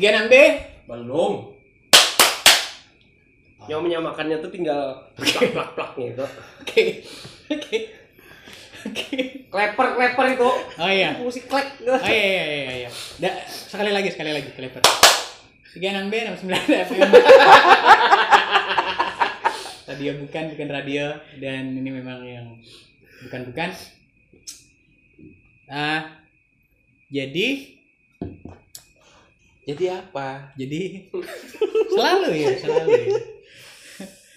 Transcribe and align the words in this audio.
36B. 0.00 0.34
Belum. 0.88 1.52
Yang 3.68 3.80
menyamakannya 3.84 4.40
tuh 4.40 4.48
tinggal 4.48 5.12
plak-plak-plaknya 5.12 6.06
itu. 6.16 6.24
Oke. 6.64 6.84
Oke. 7.52 7.76
Oke. 8.80 9.16
Kleper-kleper 9.52 10.26
itu. 10.32 10.50
Oh 10.80 10.88
iya. 10.88 11.20
Musik 11.20 11.44
klek. 11.52 11.84
Oh 11.84 12.00
iya 12.00 12.16
iya 12.16 12.44
iya 12.48 12.74
iya. 12.88 12.90
Da, 13.20 13.44
sekali 13.44 13.92
lagi 13.92 14.08
sekali 14.08 14.32
lagi 14.32 14.48
keleper. 14.56 14.80
36B 15.76 16.14
69 16.48 16.48
FM. 16.88 17.10
radio 19.90 20.12
bukan 20.22 20.44
bukan 20.54 20.68
radio 20.70 21.06
dan 21.44 21.76
ini 21.76 21.90
memang 21.92 22.24
yang 22.24 22.56
bukan 23.28 23.52
bukan. 23.52 23.68
Ah 25.68 26.24
jadi 27.12 27.76
Jadi 29.60 29.84
apa? 29.92 30.50
jadi 30.56 31.10
selalu 31.92 32.30
ya 32.32 32.50
selalu 32.56 32.90
ya. 32.96 33.18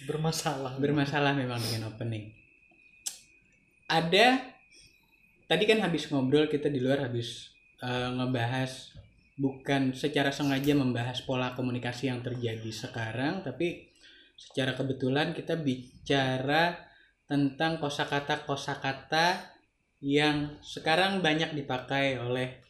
bermasalah 0.04 0.76
bermasalah 0.76 1.32
memang 1.32 1.58
dengan 1.58 1.88
opening. 1.88 2.28
Ada 3.88 4.54
tadi 5.48 5.64
kan 5.64 5.80
habis 5.80 6.08
ngobrol 6.12 6.48
kita 6.48 6.68
di 6.68 6.80
luar 6.80 7.08
habis 7.08 7.52
eh, 7.80 8.08
ngebahas 8.12 8.94
bukan 9.34 9.96
secara 9.96 10.30
sengaja 10.30 10.78
membahas 10.78 11.26
pola 11.26 11.58
komunikasi 11.58 12.06
yang 12.06 12.22
terjadi 12.22 12.70
sekarang 12.70 13.42
tapi 13.42 13.90
secara 14.38 14.78
kebetulan 14.78 15.34
kita 15.34 15.58
bicara 15.58 16.78
tentang 17.26 17.82
kosakata 17.82 18.46
kosakata 18.46 19.54
yang 20.04 20.60
sekarang 20.60 21.24
banyak 21.24 21.56
dipakai 21.56 22.20
oleh 22.20 22.62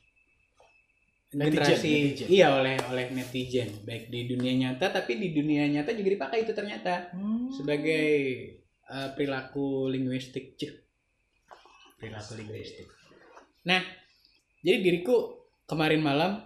generasi 1.34 1.90
netizen. 2.14 2.26
iya 2.30 2.46
oleh 2.54 2.78
oleh 2.86 3.06
netizen 3.10 3.70
baik 3.82 4.08
di 4.08 4.26
dunia 4.26 4.52
nyata 4.54 4.88
tapi 4.88 5.18
di 5.18 5.30
dunia 5.30 5.66
nyata 5.66 5.90
juga 5.92 6.10
dipakai 6.14 6.46
itu 6.46 6.52
ternyata 6.52 7.10
Hmm. 7.10 7.50
sebagai 7.50 8.06
uh, 8.86 9.12
perilaku 9.12 9.88
linguistik 9.88 10.54
Cih. 10.54 10.72
perilaku 11.98 12.38
linguistik 12.38 12.86
nah 13.64 13.82
jadi 14.60 14.80
diriku 14.80 15.44
kemarin 15.64 16.00
malam 16.00 16.40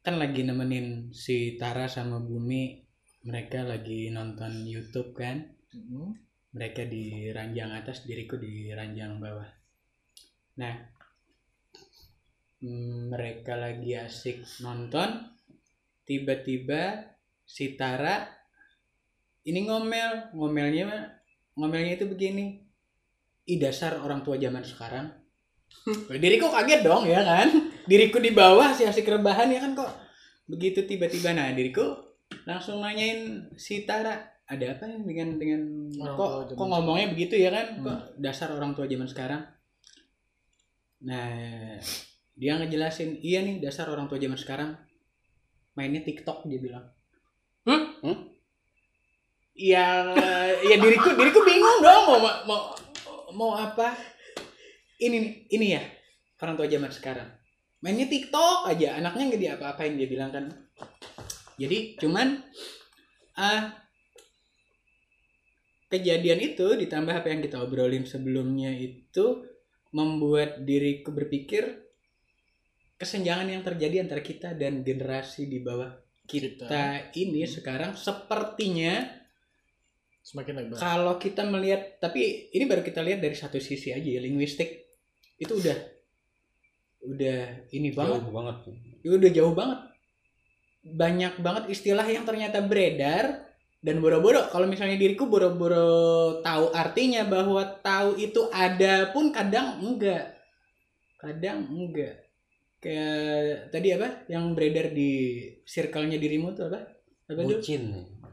kan 0.00 0.16
lagi 0.16 0.42
nemenin 0.42 1.10
si 1.10 1.56
Tara 1.56 1.86
sama 1.86 2.18
Bumi 2.18 2.78
mereka 3.24 3.62
lagi 3.62 4.10
nonton 4.10 4.62
YouTube 4.62 5.12
kan 5.12 5.52
Hmm. 5.66 6.16
mereka 6.52 6.88
di 6.88 7.28
ranjang 7.28 7.68
atas 7.68 8.08
diriku 8.08 8.40
di 8.40 8.72
ranjang 8.72 9.20
bawah 9.20 9.44
nah 10.56 10.72
mereka 13.12 13.54
lagi 13.54 13.94
asik 13.94 14.42
nonton 14.62 15.36
tiba-tiba 16.06 17.14
si 17.46 17.78
Tara 17.78 18.26
ini 19.46 19.62
ngomel. 19.64 20.34
Ngomelnya 20.34 20.86
ngomelnya 21.54 21.96
itu 21.96 22.06
begini 22.10 22.60
ih 23.46 23.58
dasar 23.62 24.02
orang 24.02 24.26
tua 24.26 24.36
zaman 24.36 24.66
sekarang. 24.66 25.06
Diriku 26.22 26.50
kaget 26.50 26.82
dong 26.82 27.06
ya 27.06 27.22
kan? 27.22 27.48
Diriku 27.86 28.18
di 28.18 28.34
bawah 28.34 28.74
si 28.74 28.82
asik 28.82 29.06
rebahan 29.06 29.54
ya 29.54 29.62
kan 29.62 29.78
kok? 29.78 29.92
Begitu 30.50 30.82
tiba-tiba 30.86 31.34
nah 31.34 31.50
diriku 31.54 31.94
langsung 32.42 32.82
nanyain 32.82 33.50
si 33.54 33.86
Tara 33.86 34.18
ada 34.46 34.78
apa 34.78 34.86
nih 34.86 35.02
dengan 35.02 35.28
dengan 35.38 35.60
Orang 36.06 36.18
kok 36.18 36.30
zaman 36.50 36.58
kok 36.58 36.68
ngomongnya 36.70 37.06
begitu 37.14 37.34
ya 37.38 37.50
kan? 37.54 37.66
Hmm. 37.78 37.84
kok 37.86 37.98
dasar 38.18 38.50
orang 38.54 38.74
tua 38.74 38.86
zaman 38.90 39.06
sekarang? 39.10 39.42
Nah 41.06 41.78
dia 42.36 42.60
ngejelasin 42.60 43.18
iya 43.24 43.40
nih 43.40 43.58
dasar 43.58 43.88
orang 43.88 44.06
tua 44.06 44.20
zaman 44.20 44.36
sekarang 44.36 44.70
mainnya 45.72 46.04
TikTok 46.04 46.44
dia 46.46 46.60
bilang 46.60 46.86
Hmm? 47.66 47.98
Hmm? 47.98 48.18
ya 49.58 50.14
ya 50.62 50.76
diriku 50.78 51.18
diriku 51.18 51.42
bingung 51.42 51.82
dong 51.82 52.02
mau 52.06 52.20
mau 52.46 52.60
mau 53.34 53.50
apa 53.58 53.96
ini 55.02 55.48
ini 55.50 55.74
ya 55.74 55.82
orang 56.38 56.54
tua 56.54 56.70
zaman 56.70 56.92
sekarang 56.94 57.26
mainnya 57.82 58.06
TikTok 58.06 58.70
aja 58.70 59.00
anaknya 59.00 59.24
nggak 59.32 59.42
diapa-apain 59.42 59.98
dia 59.98 60.06
bilang 60.06 60.30
kan 60.30 60.46
jadi 61.58 61.98
cuman 61.98 62.38
ah 63.40 63.74
kejadian 65.90 66.54
itu 66.54 66.76
ditambah 66.76 67.16
apa 67.16 67.32
yang 67.32 67.40
kita 67.42 67.58
obrolin 67.58 68.06
sebelumnya 68.06 68.70
itu 68.76 69.42
membuat 69.90 70.62
diriku 70.62 71.10
berpikir 71.10 71.85
kesenjangan 72.96 73.48
yang 73.48 73.62
terjadi 73.62 74.00
antara 74.00 74.24
kita 74.24 74.56
dan 74.56 74.80
generasi 74.80 75.44
di 75.48 75.60
bawah 75.60 75.92
kita, 76.26 76.66
Kita. 76.66 76.86
ini 77.14 77.44
sekarang 77.46 77.94
sepertinya 77.94 79.04
semakin 80.26 80.58
lebar 80.58 80.76
kalau 80.82 81.14
kita 81.22 81.46
melihat 81.46 82.02
tapi 82.02 82.50
ini 82.50 82.66
baru 82.66 82.82
kita 82.82 82.98
lihat 82.98 83.22
dari 83.22 83.36
satu 83.38 83.62
sisi 83.62 83.94
aja 83.94 84.02
ya 84.02 84.18
linguistik 84.18 84.90
itu 85.38 85.54
udah 85.54 85.76
udah 87.06 87.70
ini 87.70 87.94
banget 87.94 88.26
Jauh 88.26 88.34
banget. 88.34 88.56
itu 89.06 89.14
udah 89.14 89.30
jauh 89.30 89.54
banget. 89.54 89.80
Banyak 90.86 91.34
banget 91.38 91.64
istilah 91.70 92.02
yang 92.02 92.26
ternyata 92.26 92.58
beredar 92.58 93.46
dan 93.78 94.02
boro-boro. 94.02 94.50
Kalau 94.50 94.66
misalnya 94.66 94.98
diriku 94.98 95.30
boro-boro 95.30 96.42
tahu 96.42 96.74
artinya 96.74 97.22
bahwa 97.22 97.62
tahu 97.78 98.18
itu 98.18 98.50
ada 98.50 99.14
pun 99.14 99.30
kadang 99.30 99.78
enggak. 99.78 100.34
Kadang 101.22 101.70
enggak 101.70 102.25
kayak 102.86 103.66
tadi 103.68 103.88
apa 103.90 104.08
yang 104.26 104.54
beredar 104.54 104.90
di 104.90 105.10
circle-nya 105.64 106.16
dirimu 106.16 106.54
tuh 106.54 106.70
apa 106.70 106.86
apa 107.26 107.40
tuh 107.40 107.58
Bucin. 107.58 107.82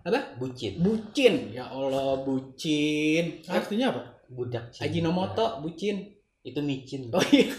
Apa? 0.03 0.38
Bucin. 0.38 0.78
bucin 0.78 1.34
ya 1.50 1.66
Allah 1.66 2.22
bucin 2.22 3.42
artinya 3.44 3.90
apa 3.90 4.02
Budak 4.25 4.69
cinta. 4.69 4.86
Ajinomoto 4.86 5.46
bucin 5.59 5.97
Itu 6.42 6.59
micin. 6.59 7.08
oh 7.13 7.24
iya 7.28 7.50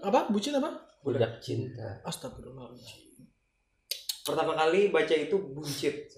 apa 0.00 0.28
bucin 0.28 0.54
apa 0.54 0.70
Budak 1.00 1.38
cinta. 1.38 2.00
astagfirullahaladzim 2.02 3.04
Pertama 4.22 4.52
kali 4.54 4.88
baca 4.88 5.14
itu 5.14 5.36
buncit. 5.50 6.12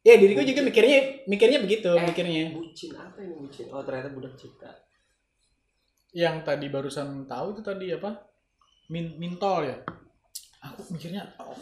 ya 0.00 0.14
diriku 0.14 0.40
juga 0.40 0.62
mikirnya 0.62 0.98
mikirnya 1.26 1.58
begitu 1.60 1.90
Eh. 1.90 2.00
mikirnya 2.00 2.50
Bucin 2.50 2.90
apa 2.92 3.18
ini 3.18 3.34
bucin? 3.36 3.66
Oh 3.68 3.82
ternyata 3.82 4.10
budak 4.10 4.34
cinta. 4.34 4.70
yang 6.12 6.40
tadi 6.40 6.66
barusan 6.66 7.22
tahu 7.24 7.52
itu 7.52 7.60
tadi 7.60 7.86
apa 7.90 8.29
Min 8.90 9.14
mintol 9.16 9.64
ya 9.64 9.76
aku 10.60 10.92
mikirnya 10.92 11.24
oh, 11.38 11.54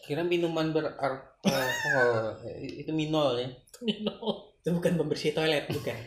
Kira 0.00 0.24
minuman 0.24 0.72
beralkohol. 0.72 2.40
Eh, 2.40 2.80
itu 2.80 2.88
minol 2.90 3.36
ya. 3.36 3.48
minol 3.78 4.48
itu 4.56 4.72
bukan 4.72 4.96
pembersih 4.96 5.30
toilet 5.30 5.68
bukan 5.76 5.98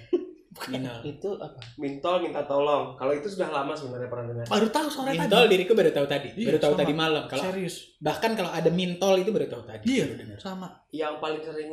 Minol. 0.61 1.01
Itu 1.01 1.37
apa? 1.37 1.57
Mintol 1.75 2.21
minta 2.21 2.45
tolong. 2.45 2.93
Kalau 2.93 3.09
itu 3.11 3.25
sudah 3.25 3.49
lama 3.49 3.73
sebenarnya 3.73 4.05
pernah 4.07 4.25
dengar. 4.27 4.45
baru 4.45 4.67
tahu 4.69 4.87
sore 4.87 5.09
Mintol 5.11 5.41
tadi 5.41 5.51
diriku 5.51 5.73
baru 5.73 5.89
tahu 5.91 6.05
tadi 6.05 6.27
Iya, 6.31 6.47
baru 6.47 6.59
tahu 6.59 6.73
sama. 6.73 6.81
tadi 6.81 6.93
malam 6.93 7.23
kalau 7.25 7.43
serius 7.45 7.75
bahkan 7.97 8.31
kalau 8.33 8.51
ada 8.51 8.69
mintol 8.69 9.15
itu 9.17 9.29
baru 9.29 9.47
tahu 9.47 9.63
tadi 9.63 9.85
Iya. 9.87 10.03
Baru 10.05 10.17
dengar. 10.17 10.37
sama 10.37 10.67
Yang 10.89 11.13
paling 11.17 11.41
sering 11.41 11.71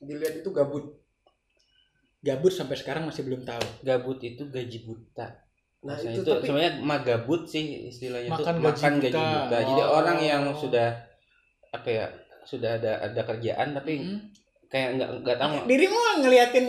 dilihat 0.00 0.34
itu 0.36 0.50
gabut. 0.50 0.84
gabut 2.20 2.50
sampai 2.50 2.74
sekarang 2.74 3.04
masih 3.04 3.22
belum 3.22 3.42
tahu 3.42 3.66
Gabut 3.82 4.18
itu 4.20 4.42
gaji 4.44 4.78
buta. 4.82 5.43
Nah 5.84 5.92
Maksudnya 5.92 6.16
itu, 6.16 6.22
itu, 6.24 6.30
tapi 6.32 6.46
sebenarnya 6.48 6.72
magabut 6.80 7.40
sih 7.44 7.64
istilahnya 7.92 8.32
itu 8.32 8.40
Makan 8.40 8.56
makan, 8.56 8.92
gaji 8.98 9.04
gaji, 9.04 9.20
buta. 9.20 9.40
buta. 9.44 9.58
Jadi 9.60 9.82
Oh. 9.84 9.92
orang 9.94 10.18
yang 10.18 10.42
sudah 10.56 10.88
apa 11.70 11.88
ya 11.90 12.06
sudah 12.42 12.70
ada 12.78 12.92
ada 13.02 13.20
kerjaan 13.20 13.68
tapi 13.72 13.92
Hmm. 14.00 14.18
kayak 14.66 14.88
nggak 14.96 15.10
nggak 15.20 15.36
tahu 15.36 15.50
dirimu 15.66 15.98
ngeliatin 16.18 16.66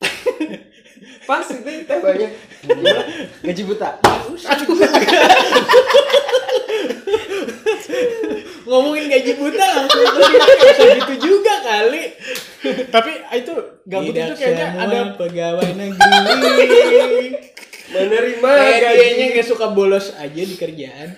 pas 1.28 1.46
itu 1.46 1.70
gimana? 2.66 3.02
Gaji 3.44 3.62
buta. 3.62 3.88
ngomongin 8.66 9.06
gaji 9.10 9.32
buta 9.34 9.66
langsung 9.76 10.02
gitu 10.94 11.14
juga 11.18 11.54
kali 11.62 12.02
tapi 12.88 13.12
itu 13.34 13.52
gabut 13.84 14.12
Tidak 14.14 14.26
itu 14.26 14.34
kayaknya 14.36 14.66
ada 14.78 15.00
pegawai 15.18 15.68
negeri 15.74 17.34
Menerima 17.90 18.48
kayak 18.48 18.78
gaji. 18.78 18.96
dianya 18.96 19.24
nggak 19.32 19.46
suka 19.46 19.66
bolos 19.70 20.06
aja 20.14 20.42
di 20.42 20.54
kerjaan 20.54 21.08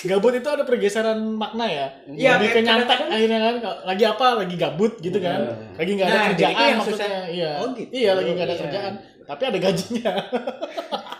gabut 0.00 0.30
itu 0.32 0.46
ada 0.46 0.62
pergeseran 0.62 1.18
makna 1.32 1.66
ya 1.66 1.86
Iya, 2.06 2.38
lebih 2.38 2.48
ke 2.48 2.60
kadang-kadang- 2.60 3.10
akhirnya 3.10 3.38
kan 3.40 3.54
lagi 3.84 4.04
apa 4.04 4.26
lagi 4.36 4.54
gabut 4.54 4.92
gitu 4.96 5.18
kan 5.18 5.40
Iya. 5.40 5.54
lagi 5.74 5.90
nggak 5.92 6.06
ada 6.06 6.14
Nah, 6.14 6.26
kerjaan 6.30 6.70
maksudnya 6.76 7.20
iya 7.28 7.50
Oh, 7.56 7.68
gitu. 7.72 7.90
iya 7.90 8.10
lagi 8.12 8.30
nggak 8.30 8.46
ada 8.46 8.54
Iya. 8.54 8.62
kerjaan 8.62 8.92
tapi 9.28 9.42
ada 9.44 9.58
gajinya 9.60 10.12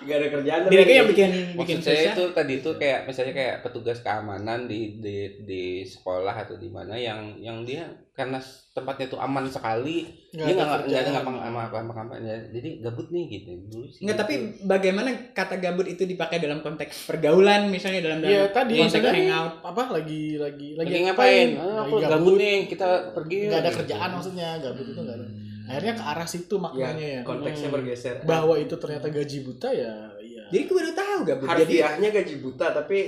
Gak 0.01 0.25
ada 0.25 0.29
kerjaan. 0.33 0.61
tapi 0.65 0.77
ada 0.79 0.95
yang 0.95 1.05
bikin 1.07 1.31
bikin 1.55 1.79
saya 1.85 2.01
susah. 2.01 2.13
itu 2.17 2.25
tadi 2.33 2.53
itu 2.57 2.71
kayak 2.73 3.05
misalnya 3.05 3.35
kayak 3.35 3.57
petugas 3.61 4.01
keamanan 4.01 4.65
di 4.65 4.97
di 4.97 5.17
di 5.39 5.63
sekolah 5.85 6.33
atau 6.33 6.57
di 6.57 6.73
mana 6.73 6.97
yang 6.97 7.37
yang 7.37 7.61
dia 7.61 7.85
karena 8.11 8.41
tempatnya 8.73 9.05
itu 9.05 9.19
aman 9.21 9.45
sekali 9.45 10.09
dia 10.31 10.49
nggak 10.49 10.89
nggak 10.89 11.01
ada 11.03 11.11
ngapa 11.13 11.31
ngapa 11.31 11.61
ngapa 11.77 11.93
ngapa 11.93 12.15
jadi 12.49 12.69
gabut 12.81 13.13
nih 13.13 13.25
gitu 13.29 13.51
dulu 13.69 13.85
sih 13.85 14.01
Enggak, 14.01 14.17
tapi 14.19 14.35
bagaimana 14.65 15.09
kata 15.31 15.61
gabut 15.61 15.85
itu 15.85 16.03
dipakai 16.03 16.41
dalam 16.41 16.65
konteks 16.65 17.05
pergaulan 17.05 17.69
misalnya 17.69 18.01
dalam 18.01 18.19
dalam 18.19 18.33
Iya 18.33 18.43
tadi 18.49 18.75
konteks 18.81 19.05
hangout. 19.05 19.55
apa 19.61 19.83
lagi 19.93 20.23
lagi 20.35 20.69
lagi, 20.73 20.89
lagi 20.89 21.05
ngapain 21.05 21.49
ah, 21.55 21.85
Lagi 21.85 21.85
aku 21.85 21.95
gabut 22.01 22.35
nih 22.35 22.57
kita 22.65 22.89
pergi 23.13 23.37
Nggak 23.45 23.61
ada 23.61 23.69
gitu. 23.69 23.79
kerjaan 23.85 24.09
maksudnya 24.11 24.49
gabut 24.57 24.87
itu 24.87 24.97
nggak 24.97 25.19
ada. 25.21 25.27
Akhirnya 25.69 25.95
ke 25.95 26.03
arah 26.03 26.25
situ 26.25 26.55
Ya, 26.55 26.61
maknanya 26.61 27.07
ya. 27.11 27.21
konteksnya 27.23 27.69
Hmm. 27.69 27.77
bergeser. 27.77 28.15
Bahwa 28.23 28.55
itu 28.57 28.75
ternyata 28.75 29.07
gaji 29.09 29.39
buta 29.43 29.69
ya. 29.69 29.93
Iya. 30.17 30.43
Jadi 30.49 30.63
aku 30.65 30.73
baru 30.75 30.93
tahu. 30.93 31.19
Jadi 31.23 31.45
harfiahnya 31.45 32.09
gaji 32.11 32.35
buta 32.39 32.67
tapi 32.73 32.99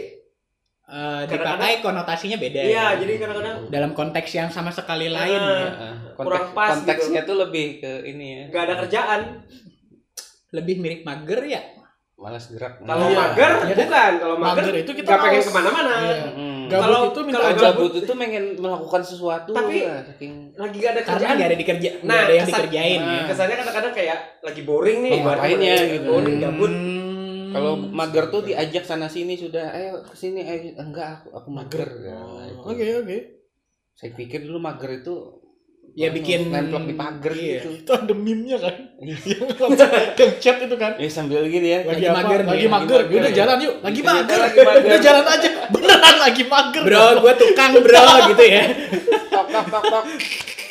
eh, 0.83 1.23
kadang-kadang- 1.25 1.57
dipakai 1.57 1.75
konotasinya 1.81 2.37
beda. 2.37 2.61
iya 2.61 2.75
ya. 2.85 2.99
jadi 2.99 3.13
kadang-kadang 3.17 3.57
dalam 3.69 3.91
konteks 3.93 4.31
yang 4.33 4.49
sama 4.49 4.69
sekali 4.71 5.07
lain 5.07 5.39
Ah. 5.39 5.55
ya. 5.55 5.71
Ah, 5.71 5.95
Kurang 6.13 6.51
konteks, 6.51 6.51
pas 6.53 6.71
konteksnya 6.75 7.21
tuh 7.23 7.37
lebih 7.39 7.79
ke 7.79 7.93
ini 8.05 8.27
ya 8.29 8.43
nggak 8.51 8.63
ada 8.63 8.75
kerjaan. 8.81 9.21
Lebih 10.51 10.75
mirip 10.77 11.01
mager 11.03 11.41
ya. 11.47 11.63
Malas 12.21 12.45
gerak 12.47 12.77
Kalau 12.79 13.07
Iya. 13.07 13.17
mager 13.17 13.53
Iya 13.57 13.75
kan? 13.75 13.79
bukan, 13.81 14.13
kalau 14.21 14.37
mager, 14.37 14.61
Mager 14.63 14.77
itu 14.79 14.93
kita 14.93 15.09
nggak 15.09 15.21
pengen 15.25 15.41
ke 15.41 15.53
mana-mana. 15.53 15.95
Iya. 15.97 16.25
Hmm. 16.31 16.59
Kalau- 16.71 17.05
itu 17.09 17.21
minta 17.25 17.39
kalau 17.41 17.57
gabut 17.59 17.93
itu 17.97 18.13
pengen 18.15 18.45
melakukan 18.55 19.03
sesuatu 19.03 19.51
Tapi- 19.51 19.83
lah, 19.83 20.01
saking 20.05 20.33
Lagi 20.53 20.77
gak 20.79 20.93
ada 20.93 21.01
Karena 21.01 21.17
kerjaan. 21.17 21.35
nggak 21.35 21.49
ada 21.49 21.59
dikerja, 21.59 21.89
Nah, 22.03 22.19
ada 22.21 22.31
yang 22.31 22.45
kesan- 22.45 22.61
dikerjain 22.61 23.01
ya. 23.01 23.09
Nah. 23.11 23.25
Kesannya 23.27 23.57
kadang-kadang 23.57 23.93
kayak 23.97 24.19
lagi 24.41 24.63
boring 24.63 24.99
nih. 25.01 25.13
Oh, 25.13 25.21
ngapain 25.25 25.59
ya, 25.59 25.77
gitu. 25.89 26.07
Boring, 26.07 26.37
gabut. 26.39 26.71
Hmm. 26.71 26.99
kalau 27.51 27.75
mager 27.75 28.31
tuh 28.31 28.47
diajak 28.47 28.85
sana 28.85 29.09
sini 29.09 29.35
sudah 29.35 29.75
ayo 29.75 29.99
ke 30.01 30.15
sini 30.15 30.39
ayo 30.41 30.71
enggak 30.79 31.19
aku 31.19 31.35
aku 31.35 31.49
mager. 31.51 31.83
Ya, 31.99 32.15
Oh. 32.15 32.71
Oke 32.71 32.87
oke. 32.97 33.19
saya 33.93 34.15
pikir 34.15 34.47
dulu 34.47 34.57
mager 34.57 34.87
itu 34.95 35.15
Ya 35.93 36.09
bikin- 36.09 36.47
nemplok 36.49 36.87
di 36.87 36.95
pagar 36.95 37.35
iya. 37.35 37.59
gitu 37.59 37.75
Itu 37.77 37.91
ada 37.91 38.15
meme-nya 38.15 38.55
kan. 38.57 38.90
Yang 39.01 40.33
chat 40.37 40.57
itu 40.61 40.77
kan. 40.77 40.93
ya 40.95 41.09
sambil 41.09 41.41
gini 41.45 41.73
ya 41.73 41.81
Lagi, 41.83 42.05
mager 42.05 42.41
lagi 42.45 42.67
mager. 42.69 43.01
mager. 43.01 43.01
Yaudah 43.09 43.33
jalan 43.33 43.57
yuk. 43.59 43.75
Lagi 43.81 44.01
mager. 44.03 44.39
lagi 44.39 44.59
mager. 44.61 44.85
Udah 44.85 45.01
jalan 45.01 45.25
aja. 45.27 45.49
Beneran 45.69 46.17
lagi 46.21 46.43
mager. 46.45 46.83
Bro, 46.85 47.05
gue 47.19 47.35
tukang 47.39 47.73
bro 47.77 48.05
gitu 48.29 48.45
ya. 48.45 48.63
tok 49.31 49.47
tok 49.49 49.67
tok 49.67 49.85
tok 49.89 50.05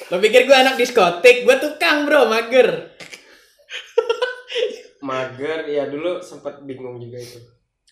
Lo 0.09 0.17
pikir 0.17 0.41
gue 0.43 0.53
anak 0.55 0.73
diskotik, 0.73 1.41
gue 1.41 1.55
tukang 1.59 2.05
bro, 2.05 2.25
mager. 2.25 2.97
Mager, 4.99 5.59
ya 5.65 5.87
dulu 5.87 6.19
sempat 6.19 6.61
bingung 6.61 6.97
juga 6.97 7.17
itu. 7.17 7.39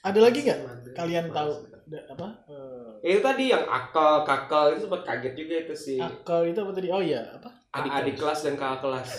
Ada 0.01 0.19
lagi 0.19 0.39
nggak? 0.39 0.59
Kalian 0.93 1.25
tahu 1.29 1.49
da- 1.87 2.05
apa? 2.09 2.27
eh, 2.45 2.89
Ya, 2.99 3.09
itu 3.11 3.21
tadi 3.21 3.43
yang 3.47 3.63
akal, 3.63 4.21
kakal 4.21 4.73
itu 4.73 4.85
sempat 4.85 5.01
kaget 5.03 5.33
juga 5.33 5.55
itu 5.59 5.73
sih. 5.73 5.97
akal 5.97 6.43
itu 6.43 6.57
apa 6.57 6.71
tadi? 6.73 6.87
Oh 6.89 6.99
iya, 6.99 7.21
apa? 7.31 7.49
Adik, 7.71 7.89
adik 7.91 8.15
kelas 8.17 8.39
dan 8.43 8.53
kakak 8.53 8.81
kelas. 8.83 9.09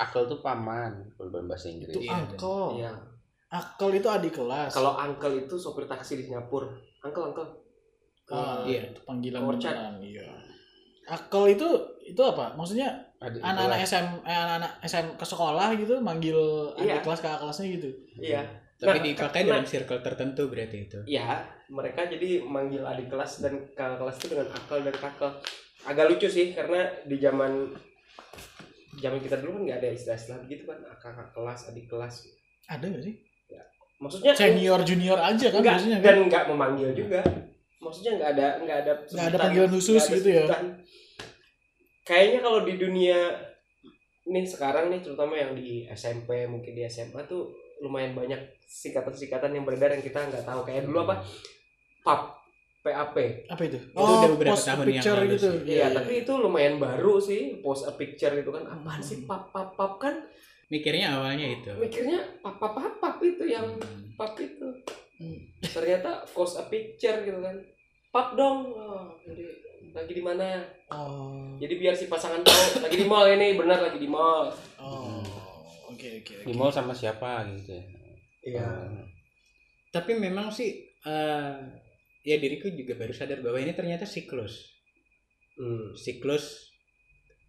Akal 0.00 0.24
tuh 0.24 0.40
paman 0.40 1.12
kalau 1.12 1.28
dalam 1.28 1.44
bahasa 1.44 1.68
Inggris 1.68 1.92
Itu 1.92 2.00
Iya, 2.00 2.16
angkel. 2.16 2.64
Iya. 2.80 2.92
Akal 3.50 3.90
itu 3.92 4.08
adik 4.08 4.32
kelas. 4.32 4.72
Kalau 4.72 4.96
uncle 4.96 5.34
itu 5.36 5.54
sopir 5.54 5.84
taksi 5.84 6.16
di 6.16 6.24
Singapura. 6.24 6.72
Uncle, 7.04 7.24
uncle. 7.28 7.48
Ah, 8.30 8.62
Iya. 8.64 8.94
itu 8.94 9.00
panggilan 9.04 9.42
beneran, 9.44 9.98
iya. 10.00 10.24
Akal 11.04 11.50
itu 11.50 11.66
itu 12.00 12.22
apa? 12.22 12.54
Maksudnya 12.54 12.86
anak-anak. 13.20 13.76
SM 13.82 14.06
eh, 14.24 14.32
anak-anak 14.32 14.72
SM 14.80 15.06
ke 15.18 15.26
sekolah 15.26 15.68
gitu 15.76 15.98
manggil 16.00 16.38
Iya. 16.78 16.96
adik 16.96 17.02
kelas 17.04 17.20
kakak 17.20 17.40
kelasnya 17.42 17.66
gitu. 17.76 17.88
Iya. 18.16 18.42
Tapi 18.80 18.96
Nah, 18.96 19.04
dipakai 19.12 19.40
nah, 19.44 19.48
dalam 19.52 19.66
circle 19.68 20.00
tertentu 20.00 20.42
berarti 20.48 20.88
itu. 20.88 20.98
Ya, 21.04 21.44
mereka 21.68 22.08
jadi 22.08 22.40
manggil 22.40 22.80
adik 22.80 23.12
kelas 23.12 23.44
dan 23.44 23.60
kakak 23.76 24.00
kelas 24.00 24.16
itu 24.16 24.26
dengan 24.32 24.48
akal 24.48 24.78
dan 24.80 24.96
kakak. 24.96 25.34
Agak 25.84 26.08
lucu 26.08 26.28
sih 26.30 26.56
karena 26.56 26.88
di 27.04 27.20
zaman 27.20 27.76
zaman 29.00 29.18
kita 29.18 29.40
dulu 29.40 29.58
kan 29.58 29.62
nggak 29.66 29.78
ada 29.82 29.88
istilah-istilah 29.96 30.38
begitu 30.44 30.62
kan 30.68 30.78
kakak 31.00 31.28
kelas, 31.32 31.60
adik 31.72 31.88
kelas. 31.88 32.14
Ada 32.68 32.84
nggak 32.86 33.02
sih? 33.02 33.14
Maksudnya 34.00 34.32
Senior 34.32 34.80
junior 34.80 35.20
aja 35.20 35.46
kan 35.52 35.60
enggak, 35.60 35.76
dan 36.00 36.00
kan. 36.00 36.28
nggak 36.32 36.44
memanggil 36.48 36.90
juga. 36.96 37.20
Maksudnya 37.84 38.16
nggak 38.16 38.30
ada 38.36 38.46
nggak 38.64 38.78
ada 38.84 38.92
Nggak 39.04 39.28
ada 39.28 39.38
panggilan 39.44 39.70
khusus 39.76 40.00
ada 40.00 40.16
gitu 40.16 40.28
ya? 40.32 40.44
Kayaknya 42.08 42.40
kalau 42.40 42.60
di 42.64 42.74
dunia 42.80 43.18
nih 44.24 44.44
sekarang 44.48 44.88
nih 44.88 45.04
terutama 45.04 45.36
yang 45.36 45.52
di 45.52 45.84
SMP 45.92 46.48
mungkin 46.48 46.72
di 46.72 46.88
SMA 46.88 47.28
tuh 47.28 47.52
lumayan 47.84 48.16
banyak 48.16 48.40
singkatan-singkatan 48.64 49.52
yang 49.52 49.68
beredar 49.68 49.92
yang 49.92 50.04
kita 50.04 50.28
nggak 50.28 50.48
tahu 50.48 50.64
kayak 50.64 50.88
dulu 50.88 51.04
apa 51.08 51.24
PAP 52.04 52.39
PAP 52.80 53.16
Apa 53.46 53.62
itu? 53.62 53.78
Itu 53.78 54.00
udah 54.00 54.30
beberapa 54.30 54.52
post 54.52 54.64
tahun 54.64 54.78
yang 54.80 54.88
picture 54.96 55.18
lalu 55.18 55.30
gitu. 55.30 55.48
sih. 55.52 55.58
Iya, 55.70 55.86
tapi 55.92 56.12
itu 56.18 56.32
lumayan 56.34 56.76
baru 56.76 57.14
sih, 57.16 57.42
post 57.60 57.84
a 57.84 57.92
picture 57.92 58.32
itu 58.34 58.48
kan 58.48 58.64
apaan 58.64 59.00
sih 59.00 59.22
pap 59.22 59.48
pap 59.48 59.72
pap 59.74 59.98
kan 59.98 60.16
Mikirnya 60.66 61.12
awalnya 61.12 61.50
itu. 61.50 61.70
mikirnya 61.74 62.22
pap 62.38 62.56
pap 62.56 62.72
pap 62.72 62.94
pap 62.96 63.16
itu 63.20 63.42
yang 63.44 63.66
Hmm. 63.66 64.14
pap 64.14 64.32
itu. 64.36 64.70
Hmm. 65.16 65.38
Ternyata 65.60 66.24
post 66.26 66.56
a 66.56 66.64
picture 66.64 67.20
gitu 67.20 67.38
kan. 67.38 67.58
Pap 68.08 68.32
dong. 68.32 68.70
Oh, 68.70 69.12
jadi 69.22 69.44
lagi 69.90 70.12
di 70.12 70.22
mana? 70.22 70.62
Oh. 70.88 71.58
Jadi 71.58 71.74
biar 71.74 71.92
si 71.92 72.06
pasangan 72.06 72.40
tahu 72.40 72.80
lagi 72.80 72.96
di 72.96 73.04
mall 73.04 73.26
ini, 73.28 73.54
benar 73.54 73.82
lagi 73.82 73.98
di 73.98 74.06
mall. 74.06 74.48
Oh. 74.78 75.20
Oke 75.90 76.22
oke. 76.22 76.32
di 76.40 76.48
oke. 76.48 76.56
mall 76.56 76.70
sama 76.70 76.90
siapa 76.90 77.44
gitu 77.52 77.74
ya 77.74 77.82
Iya. 78.40 78.64
Oh. 78.64 79.04
Tapi 79.90 80.16
memang 80.16 80.48
sih 80.48 80.70
eh 81.02 81.54
ya 82.26 82.36
diriku 82.36 82.68
juga 82.72 82.96
baru 82.96 83.12
sadar 83.16 83.40
bahwa 83.40 83.58
ini 83.60 83.72
ternyata 83.72 84.04
siklus. 84.04 84.76
Hmm. 85.56 85.96
Siklus 85.96 86.70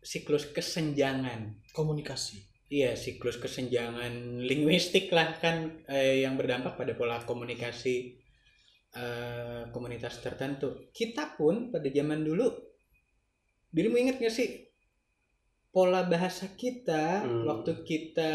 siklus 0.01 0.49
kesenjangan. 0.49 1.61
Komunikasi. 1.75 2.49
Iya, 2.71 2.95
siklus 2.95 3.35
kesenjangan 3.35 4.39
linguistik 4.47 5.11
lah 5.11 5.35
kan 5.43 5.83
eh, 5.91 6.23
yang 6.23 6.39
berdampak 6.39 6.79
pada 6.79 6.95
pola 6.95 7.19
komunikasi 7.27 8.15
eh, 8.95 9.61
komunitas 9.75 10.23
tertentu. 10.23 10.87
Kita 10.95 11.35
pun 11.35 11.67
pada 11.67 11.91
zaman 11.91 12.23
dulu, 12.23 12.47
dirimu 13.67 13.99
ingat 13.99 14.23
gak 14.23 14.31
sih 14.31 14.70
pola 15.71 16.03
bahasa 16.03 16.51
kita 16.51 17.23
Hmm. 17.23 17.47
waktu 17.47 17.71
kita 17.81 18.33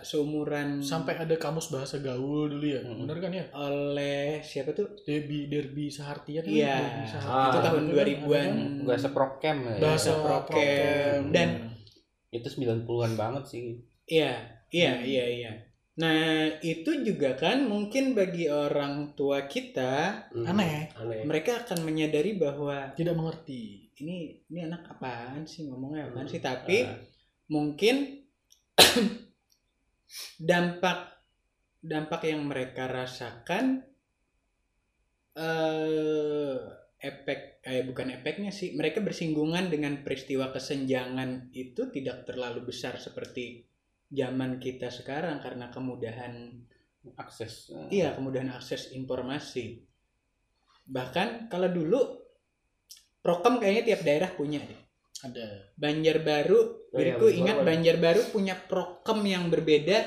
seumuran 0.00 0.80
Sampai 0.80 1.16
ada 1.16 1.32
kamus 1.34 1.68
bahasa 1.68 1.96
gaul 1.98 2.48
dulu 2.50 2.66
ya. 2.66 2.80
Hmm. 2.84 3.02
Bener 3.02 3.16
kan 3.18 3.32
ya? 3.32 3.44
oleh 3.50 4.40
siapa 4.40 4.70
tuh? 4.70 5.00
Derby 5.00 5.48
Derby 5.48 5.88
Sahartian 5.88 6.44
kan? 6.44 6.52
Iya, 6.52 6.76
Derby 6.76 7.04
Sahartian. 7.06 7.32
Ah, 7.34 7.48
itu 7.48 7.58
tahun 7.58 7.80
Gitu 7.80 7.88
kan, 7.88 7.96
2000-an. 7.96 8.44
ada 8.44 8.52
kan? 8.52 8.86
bahasa 8.86 9.08
prokem 9.10 9.56
ya 9.58 9.74
Bahasa 9.80 10.10
prokem. 10.14 11.20
Dan 11.30 11.48
itu 12.30 12.46
90-an 12.48 13.12
banget 13.14 13.44
sih 13.46 13.64
Iya, 14.06 14.32
iya, 14.68 14.92
Hmm. 14.92 15.06
iya, 15.06 15.24
iya. 15.26 15.52
Nah, 15.96 16.20
itu 16.60 17.02
juga 17.02 17.34
kan 17.34 17.62
mungkin 17.62 18.12
bagi 18.12 18.46
orang 18.46 19.12
tua 19.14 19.44
kita, 19.46 20.26
Hmm. 20.28 20.46
Aneh. 20.46 20.90
Aneh. 20.92 21.22
mereka 21.24 21.60
akan 21.60 21.80
menyadari 21.82 22.34
bahwa 22.34 22.90
tidak 22.92 23.14
mengerti. 23.14 23.89
Ini 24.00 24.40
ini 24.48 24.60
anak 24.64 24.96
apaan 24.96 25.44
sih 25.44 25.68
ngomongnya 25.68 26.10
apaan 26.10 26.28
sih, 26.28 26.40
tapi 26.40 26.84
Ah. 26.84 26.96
mungkin 27.52 28.24
dampak 30.50 31.20
dampak 31.80 32.20
yang 32.28 32.44
mereka 32.48 32.88
rasakan 32.88 33.84
eh 35.36 36.58
efek 37.00 37.64
eh 37.64 37.80
bukan 37.88 38.12
efeknya 38.12 38.52
sih 38.52 38.76
mereka 38.76 39.00
bersinggungan 39.00 39.72
dengan 39.72 40.04
peristiwa 40.04 40.52
kesenjangan 40.52 41.48
itu 41.56 41.88
tidak 41.88 42.28
terlalu 42.28 42.68
besar 42.68 43.00
seperti 43.00 43.64
zaman 44.12 44.60
kita 44.60 44.92
sekarang 44.92 45.40
karena 45.40 45.72
kemudahan 45.72 46.60
akses 47.16 47.72
iya 47.88 48.12
kemudahan 48.12 48.52
akses 48.52 48.92
informasi. 48.92 49.80
Bahkan 50.90 51.48
kalau 51.48 51.70
dulu 51.70 52.00
prokem 53.20 53.56
kayaknya 53.56 53.84
tiap 53.86 54.00
daerah 54.02 54.30
punya 54.30 54.60
deh 54.60 54.80
Ada. 55.20 55.44
Oh 55.44 55.76
Banjarbaru, 55.76 56.58
iya, 56.58 56.96
diriku 56.96 57.20
Banjarbaru 57.22 57.36
ingat 57.36 57.56
ada. 57.56 57.66
Banjarbaru 57.66 58.22
punya 58.30 58.54
prokem 58.58 59.18
yang 59.22 59.44
berbeda 59.46 59.98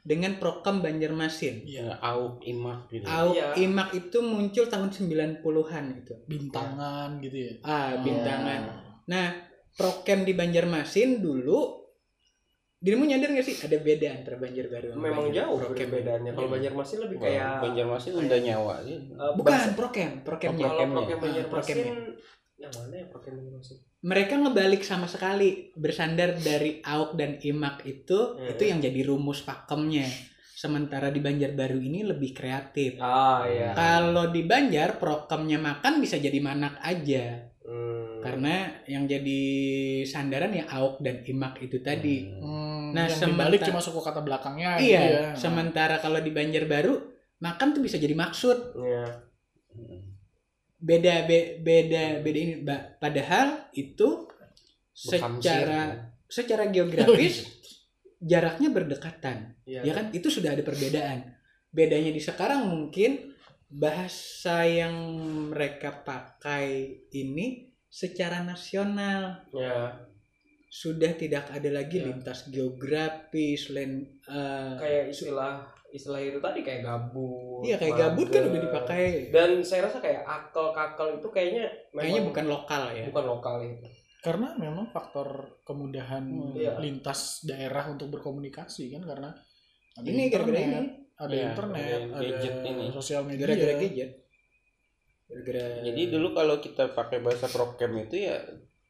dengan 0.00 0.32
prokem 0.34 0.80
Banjarmasin. 0.80 1.62
Iya. 1.62 1.84
ya, 1.84 1.94
auk 2.02 2.40
imak 2.42 2.88
gitu 2.88 3.04
Au 3.04 3.30
Iya. 3.30 3.52
Imak 3.54 3.92
itu 3.92 4.18
muncul 4.18 4.64
tahun 4.66 4.88
90-an 4.88 5.84
gitu. 5.94 6.12
Bintangan 6.24 7.20
gitu 7.20 7.36
ya. 7.38 7.52
Ah, 7.62 8.00
bintangan. 8.00 8.60
Oh. 8.64 8.74
Nah, 9.06 9.26
prokem 9.72 10.24
di 10.24 10.32
Banjarmasin 10.32 11.20
dulu 11.20 11.84
dirimu 12.74 13.04
nyadar 13.04 13.30
gak 13.30 13.44
sih 13.44 13.56
ada 13.60 13.76
beda 13.76 14.08
antara 14.10 14.36
Banjarbaru 14.36 14.86
sama 14.90 15.04
Memang 15.04 15.26
Banjar- 15.26 15.36
jauh 15.46 15.56
prokem? 15.60 15.86
perbedaannya. 15.86 16.32
Kalau 16.32 16.42
Iya. 16.42 16.54
Banjarmasin 16.56 16.98
lebih 16.98 17.16
kayak 17.20 17.44
Banjarmasin 17.60 18.12
udah 18.16 18.38
nyawa 18.42 18.74
sih 18.80 18.96
eh, 19.06 19.32
Bukan 19.36 19.58
prokem, 19.76 20.10
prokemnya. 20.18 20.64
Kalau 20.64 20.80
Prokemnya. 20.80 20.96
prokem 20.96 21.18
Banjarmasin 21.20 21.52
prokemnya. 21.76 21.94
Yang 22.62 22.72
mana 22.72 22.94
ya 22.94 23.06
Banjarmasin? 23.06 23.78
Mereka 24.00 24.34
ngebalik 24.36 24.82
sama 24.82 25.06
sekali 25.06 25.70
bersandar 25.74 26.34
dari 26.34 26.78
auk 26.80 27.14
dan 27.14 27.38
imak 27.38 27.82
itu 27.82 28.18
Hmm. 28.34 28.46
itu 28.48 28.62
yang 28.64 28.78
jadi 28.78 29.00
rumus 29.02 29.42
pakemnya. 29.42 30.06
sementara 30.52 31.10
di 31.10 31.18
Banjarbaru 31.18 31.74
ini 31.76 32.06
lebih 32.06 32.30
kreatif. 32.30 32.94
Ah 32.96 33.42
iya. 33.42 33.74
Kalau 33.74 34.30
di 34.30 34.46
Banjar 34.46 34.94
prokemnya 34.94 35.58
makan 35.58 35.98
bisa 35.98 36.16
jadi 36.16 36.38
manak 36.38 36.78
aja. 36.78 37.50
Hmm. 37.60 38.22
Karena 38.22 38.70
yang 38.86 39.10
jadi 39.10 39.42
sandaran 40.04 40.54
ya 40.54 40.70
auk 40.70 41.02
dan 41.02 41.26
imak 41.26 41.58
itu 41.58 41.82
tadi. 41.82 42.30
Hmm, 42.38 42.94
Nah, 42.94 43.10
yang 43.10 43.18
sementara- 43.18 43.50
dibalik 43.50 43.60
cuma 43.66 43.82
suku 43.82 43.98
kata 43.98 44.22
belakangnya 44.22 44.78
gitu 44.78 44.86
iya, 44.86 45.02
ya. 45.02 45.26
sementara 45.34 45.98
kalau 45.98 46.22
di 46.22 46.30
Banjarbaru 46.30 46.94
makan 47.40 47.68
tuh 47.74 47.82
bisa 47.82 47.98
jadi 47.98 48.14
maksud. 48.14 48.78
Iya. 48.78 49.04
Beda 50.82 51.22
be- 51.24 51.62
beda 51.62 52.18
beda 52.18 52.38
ini 52.42 52.54
padahal 52.98 53.70
itu 53.72 54.26
Berkamsir. 54.92 55.46
secara 55.46 55.80
secara 56.26 56.64
geografis 56.68 57.46
jaraknya 58.32 58.68
berdekatan. 58.68 59.54
Iya. 59.62 59.86
Ya 59.86 59.92
kan 59.94 60.10
itu 60.10 60.26
sudah 60.26 60.58
ada 60.58 60.66
perbedaan. 60.66 61.38
Bedanya 61.70 62.10
di 62.10 62.18
sekarang 62.18 62.66
mungkin 62.66 63.30
bahasa 63.72 64.68
yang 64.68 64.92
mereka 65.48 66.02
pakai 66.02 66.66
ini 67.10 67.72
secara 67.88 68.42
nasional 68.42 69.46
Ya. 69.54 69.96
Sudah 70.72 71.12
tidak 71.12 71.52
ada 71.52 71.68
lagi 71.68 72.00
Ya. 72.00 72.08
lintas 72.08 72.48
geografis, 72.48 73.68
len, 73.68 74.08
eh, 74.24 74.72
Kayak 74.80 75.12
istilah 75.12 75.68
istilah 75.92 76.16
itu 76.18 76.40
tadi 76.40 76.64
kayak 76.64 76.80
gabut. 76.80 77.60
iya 77.62 77.76
kayak 77.76 77.92
gabut 77.94 78.32
kan 78.32 78.48
udah 78.48 78.60
dipakai. 78.62 79.28
Dan 79.28 79.60
saya 79.60 79.84
rasa 79.84 80.00
kayak 80.00 80.24
akal-kakal 80.24 81.12
itu 81.12 81.28
kayaknya 81.28 81.68
Kayaknya 81.92 82.22
bukan 82.24 82.46
lokal 82.48 82.82
ya. 82.90 83.04
bukan 83.04 83.24
lokal 83.28 83.54
itu. 83.60 83.84
Karena 84.18 84.56
memang 84.56 84.88
faktor 84.88 85.28
kemudahan 85.60 86.24
Iya. 86.56 86.80
lintas 86.80 87.44
daerah 87.44 87.92
untuk 87.92 88.08
berkomunikasi 88.08 88.88
kan 88.90 89.04
karena 89.04 89.28
ada 89.92 90.08
Ini 90.08 90.22
gara-gara 90.26 90.56
internet, 90.56 90.80
ini. 90.88 90.88
ada 91.14 91.34
Iya, 91.36 91.44
internet, 91.44 91.84
ada 91.84 92.16
ada 92.16 92.24
gadget 92.24 92.54
ini. 92.64 92.84
sosial 92.88 93.22
media. 93.28 93.44
Gara-gara 93.44 93.74
gadget. 93.76 94.10
Gara-gara 95.28 95.64
Jadi 95.84 96.02
dulu 96.08 96.28
kalau 96.32 96.56
kita 96.58 96.84
pakai 96.90 97.18
bahasa 97.18 97.44
prokem 97.46 97.92
itu 98.00 98.16
ya 98.24 98.40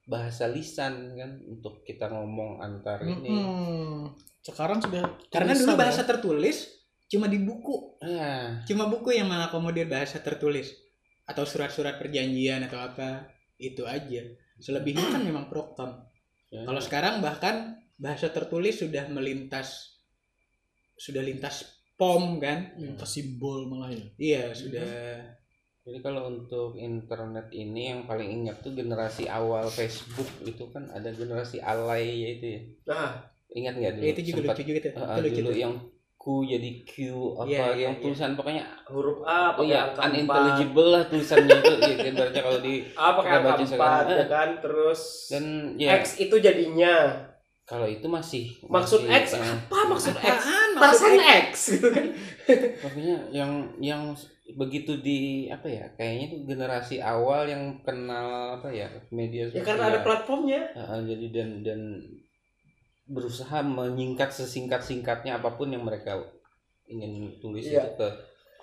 bahasa 0.02 0.50
lisan 0.50 1.14
kan 1.14 1.38
untuk 1.46 1.86
kita 1.86 2.10
ngomong 2.10 2.58
antar 2.58 3.02
ini. 3.06 3.30
Mm-mm. 3.30 4.10
Sekarang 4.42 4.82
sudah 4.82 5.06
karena 5.30 5.54
dulu 5.54 5.72
ya. 5.74 5.78
bahasa 5.78 6.02
tertulis 6.02 6.82
cuma 7.06 7.30
di 7.30 7.38
buku. 7.38 8.02
Ya, 8.02 8.58
Cuma 8.66 8.90
buku 8.90 9.14
yang 9.14 9.30
mengakomodir 9.30 9.86
bahasa 9.86 10.18
tertulis 10.18 10.74
atau 11.22 11.46
surat-surat 11.46 12.02
perjanjian 12.02 12.66
atau 12.66 12.82
apa 12.82 13.30
itu 13.62 13.86
aja. 13.86 14.26
Selebihnya 14.58 15.06
kan 15.14 15.22
memang 15.22 15.46
prokem. 15.46 16.02
ya. 16.50 16.66
Kalau 16.66 16.82
sekarang 16.82 17.22
bahkan 17.22 17.78
bahasa 17.94 18.26
tertulis 18.34 18.82
sudah 18.82 19.06
melintas 19.06 19.98
sudah 20.98 21.22
lintas 21.22 21.82
pom 21.94 22.42
kan? 22.42 22.74
lintas 22.74 23.10
simbol 23.14 23.70
malah 23.70 23.94
ya. 23.94 24.06
Iya, 24.18 24.42
sudah 24.50 24.86
Jadi 25.82 25.98
kalau 25.98 26.22
untuk 26.28 26.78
internet 26.78 27.50
ini 27.50 27.90
yang 27.90 28.06
paling 28.06 28.30
ingat 28.32 28.62
tuh 28.62 28.70
generasi 28.70 29.26
awal 29.26 29.66
Facebook 29.66 30.30
itu 30.40 30.70
kan 30.70 30.86
ada 30.88 31.10
generasi 31.10 31.58
alay 31.58 32.06
ya 32.16 32.28
itu 32.32 32.46
ya. 32.48 32.60
Nah, 32.86 33.10
Ingat 33.52 33.74
nggak 33.76 33.92
dulu? 33.92 34.00
Ya, 34.00 34.10
itu 34.10 34.22
juga 34.24 34.38
Sempat- 34.40 34.56
lucu 34.56 34.64
juga 34.64 34.78
tuh. 34.80 34.92
Ah, 34.96 35.12
itu 35.12 35.20
lucu 35.22 35.40
dulu 35.42 35.58
yang 35.58 35.74
Q 36.14 36.24
jadi 36.46 36.70
Q 36.82 36.92
apa 37.34 37.44
Iya, 37.44 37.58
iya, 37.66 37.82
yang 37.82 37.94
iya. 37.94 38.00
tulisan 38.00 38.30
pokoknya 38.32 38.64
huruf 38.88 39.18
A 39.20 39.52
oh 39.52 39.60
pakai 39.60 39.68
ya 39.68 39.80
angka 39.82 39.92
empat. 39.98 40.08
unintelligible 40.08 40.88
lah 40.88 41.02
tulisannya 41.04 41.50
itu 41.52 41.72
ya, 41.74 41.94
ibaratnya 42.06 42.42
kalau 42.42 42.60
di 42.62 42.74
A 42.94 43.06
pakai 43.18 43.26
Kita 43.26 43.36
angka 43.36 43.44
baca 43.44 43.58
empat 43.58 43.68
sekarang. 43.68 44.06
ya 44.08 44.26
kan. 44.38 44.48
Terus 44.56 45.00
dan 45.28 45.44
ya 45.76 45.88
X 45.98 46.04
itu 46.16 46.36
jadinya 46.38 46.94
kalau 47.62 47.86
itu 47.86 48.06
masih 48.06 48.44
maksud 48.64 49.00
masih, 49.02 49.18
X 49.18 49.26
apa 49.36 49.78
maksud 49.84 50.14
X? 50.14 50.22
Apaan 50.24 50.70
maksud 50.78 51.10
X? 51.12 51.26
X 51.26 51.52
gitu 51.72 51.88
kan. 51.90 52.06
pokoknya 52.78 53.16
yang 53.28 53.50
yang 53.76 54.02
begitu 54.54 54.98
di 54.98 55.18
apa 55.46 55.64
ya 55.64 55.84
kayaknya 55.92 56.26
tuh 56.30 56.40
generasi 56.44 56.96
awal 56.98 57.44
yang 57.44 57.62
kenal 57.80 58.28
apa 58.56 58.68
ya 58.68 58.88
media 59.10 59.48
Ya 59.48 59.60
karena 59.60 59.88
ada 59.88 60.00
platformnya. 60.00 60.72
Heeh, 60.72 61.00
jadi 61.06 61.26
dan 61.30 61.48
dan 61.60 61.80
berusaha 63.04 63.60
menyingkat 63.60 64.30
sesingkat 64.30 64.80
singkatnya 64.80 65.36
apa 65.36 65.52
pun 65.52 65.68
yang 65.68 65.82
mereka 65.82 66.22
ingin 66.84 67.12
tulis 67.38 67.64
Iya. 67.64 67.82
itu 67.84 67.98
ke 67.98 68.08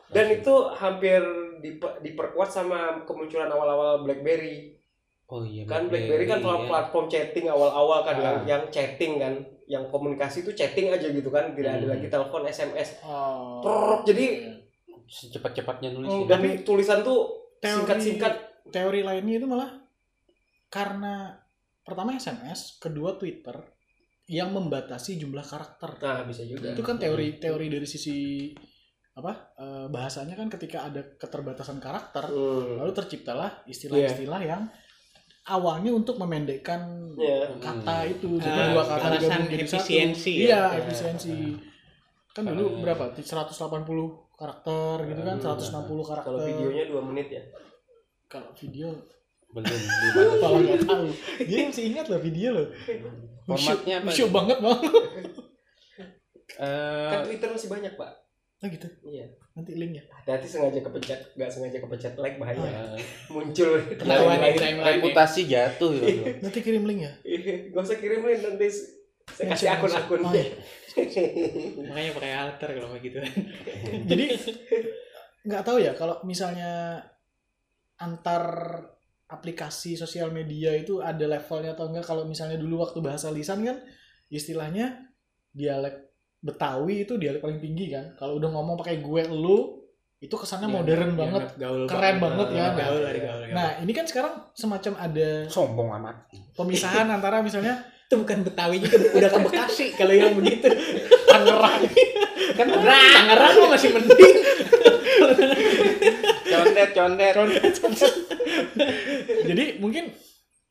Dan 0.09 0.25
itu 0.31 0.53
hampir 0.73 1.21
dipe- 1.59 1.97
diperkuat 1.99 2.49
sama 2.49 2.79
kemunculan 3.03 3.45
awal-awal 3.47 4.01
BlackBerry. 4.01 4.73
oh 5.27 5.45
iya 5.45 5.61
Kan 5.63 5.85
BlackBerry 5.85 6.25
kan 6.25 6.41
iya. 6.41 6.65
platform 6.65 7.05
chatting 7.05 7.45
awal-awal 7.45 8.01
kan 8.01 8.17
Ah. 8.17 8.23
yang, 8.23 8.37
yang 8.43 8.63
chatting 8.67 9.17
kan, 9.17 9.37
yang 9.65 9.85
komunikasi 9.85 10.41
itu 10.41 10.49
chatting 10.51 10.89
aja 10.89 11.05
gitu 11.05 11.29
kan, 11.29 11.53
tidak 11.53 11.77
ada 11.77 11.85
Hmm. 11.85 11.93
lagi 11.93 12.07
telepon, 12.07 12.41
SMS. 12.43 12.97
Oh. 12.99 13.61
Prrrr, 13.61 14.01
jadi 14.03 14.25
secepat-cepatnya 15.09 15.89
nulis 15.91 16.07
Oh, 16.07 16.23
ya. 16.23 16.37
dan 16.37 16.61
tulisan 16.61 17.01
tuh 17.01 17.49
Teori- 17.57 17.81
singkat-singkat. 17.81 18.33
teori 18.69 19.01
lainnya 19.01 19.35
itu 19.35 19.45
malah 19.45 19.73
karena 20.67 21.33
pertama 21.81 22.13
SMS, 22.13 22.77
kedua 22.77 23.17
Twitter 23.17 23.57
yang 24.29 24.53
membatasi 24.53 25.17
jumlah 25.17 25.41
karakter. 25.41 25.97
Nah, 25.97 26.21
bisa 26.23 26.45
juga. 26.45 26.69
Itu 26.69 26.85
kan 26.85 26.95
teori-teori 26.95 27.65
dari 27.67 27.83
sisi 27.83 28.53
apa 29.11 29.33
eh, 29.51 29.87
bahasanya 29.89 30.31
kan 30.33 30.47
ketika 30.47 30.85
ada 30.85 31.01
keterbatasan 31.17 31.75
karakter 31.77 32.23
Hmm. 32.23 32.79
lalu 32.79 32.93
terciptalah 32.93 33.65
istilah-istilah 33.65 34.39
yang 34.39 34.63
awalnya 35.45 35.91
untuk 35.91 36.15
memendekkan 36.15 36.79
Ya. 37.17 37.49
kata 37.59 37.95
Hmm. 37.99 38.13
itu 38.13 38.27
jadi 38.39 38.55
Ah, 38.55 38.67
dua 38.71 38.83
kata 38.85 39.07
digabung 39.17 39.49
jadi 39.49 39.65
satu. 39.65 39.75
efisiensi 39.75 40.33
ya. 40.37 40.45
iya 40.45 40.61
Ya. 40.71 40.79
efisiensi 40.79 41.35
kan 42.31 42.47
dulu 42.47 42.79
berapa 42.79 43.11
180 43.11 44.28
karakter 44.39 44.95
gitu 45.05 45.21
kan 45.21 45.35
Hmm. 45.35 45.59
160 45.59 45.99
karakter 46.05 46.31
Kalau 46.31 46.41
videonya 46.41 46.83
dua 46.85 47.01
menit 47.03 47.27
ya. 47.29 47.43
kalau 48.25 48.49
video 48.53 48.87
belum 49.49 49.65
malah 50.39 50.61
nggak 50.61 50.81
tahu 50.85 51.05
dia 51.41 51.59
masih 51.65 51.83
ingat 51.87 52.05
loh 52.07 52.19
video 52.19 52.49
loh 52.53 52.67
Formatnya 53.43 53.95
apa? 53.97 54.07
lucu 54.07 54.23
banget 54.29 54.57
bang 54.57 54.79
Eh, 56.51 57.09
Kan 57.09 57.19
Twitter 57.23 57.49
masih 57.49 57.69
banyak, 57.69 57.93
Pak. 57.93 58.11
nah 58.59 58.67
gitu 58.67 58.87
Iya. 59.01 59.25
nanti 59.53 59.71
linknya 59.73 60.03
Hati-hati 60.11 60.43
sengaja 60.45 60.79
kepencet, 60.81 61.19
nggak 61.31 61.47
sengaja 61.47 61.79
kepencet 61.79 62.13
like 62.15 62.35
bahaya. 62.35 62.59
eh, 62.59 62.99
Muncul. 63.31 63.79
Ketahuan 63.87 64.35
reputasi 64.83 65.47
jatuh 65.47 65.95
ya. 65.95 66.35
nanti 66.37 66.59
kirim 66.59 66.83
link 66.83 66.99
ya 67.01 67.13
Gak 67.71 67.79
usah 67.81 67.95
kirimin 67.95 68.39
nanti 68.39 68.67
saya 68.67 68.98
kasih 69.39 69.67
akun-akun. 69.71 70.19
Oh, 70.27 70.33
iya. 70.35 70.51
Makanya 71.87 72.11
pakai 72.17 72.31
alter 72.35 72.69
kalau 72.75 72.89
begitu. 72.91 73.23
jadi 74.09 74.25
nggak 75.47 75.63
tahu 75.63 75.77
ya 75.79 75.95
kalau 75.95 76.19
misalnya 76.27 76.99
antar 77.99 78.43
aplikasi 79.29 79.95
sosial 79.95 80.33
media 80.33 80.73
itu 80.75 80.99
ada 80.99 81.23
levelnya 81.29 81.77
atau 81.77 81.87
enggak 81.87 82.03
kalau 82.07 82.25
misalnya 82.25 82.57
dulu 82.57 82.81
waktu 82.83 82.99
bahasa 82.99 83.29
lisan 83.29 83.61
kan 83.63 83.77
istilahnya 84.27 85.09
dialek 85.53 86.09
Betawi 86.39 87.03
itu 87.03 87.19
dialek 87.19 87.43
paling 87.43 87.59
tinggi 87.59 87.91
kan 87.91 88.15
kalau 88.15 88.39
udah 88.39 88.49
ngomong 88.55 88.79
pakai 88.79 89.03
gue 89.03 89.21
lu 89.27 89.75
itu 90.19 90.31
kesannya 90.35 90.71
modern 90.71 91.15
banget 91.19 91.55
gaul 91.59 91.83
Keren 91.87 92.19
banget 92.19 92.47
ya. 92.55 92.75
Gaul 92.75 92.99
dari 93.03 93.19
gaul. 93.19 93.43
gaul. 93.43 93.55
nah 93.55 93.69
ini 93.83 93.91
kan 93.91 94.07
sekarang 94.07 94.47
semacam 94.55 94.93
ada 95.03 95.47
Sombong 95.51 95.89
amat. 95.99 96.15
pemisahan 96.55 97.07
antara 97.11 97.43
misalnya 97.43 97.83
itu 98.09 98.17
bukan 98.17 98.41
Betawi 98.41 98.81
juga 98.81 98.97
udah 99.21 99.29
ke 99.29 99.39
Bekasi 99.45 99.85
kalau 99.93 100.17
yang 100.17 100.33
begitu. 100.33 100.65
Tangerang 101.29 101.85
Kan 102.57 102.67
Tangerang 102.73 103.53
mah 103.61 103.69
masih 103.77 103.89
mending. 103.93 104.37
Condet, 106.49 106.89
condet. 106.97 107.33
jadi 109.45 109.77
mungkin 109.77 110.09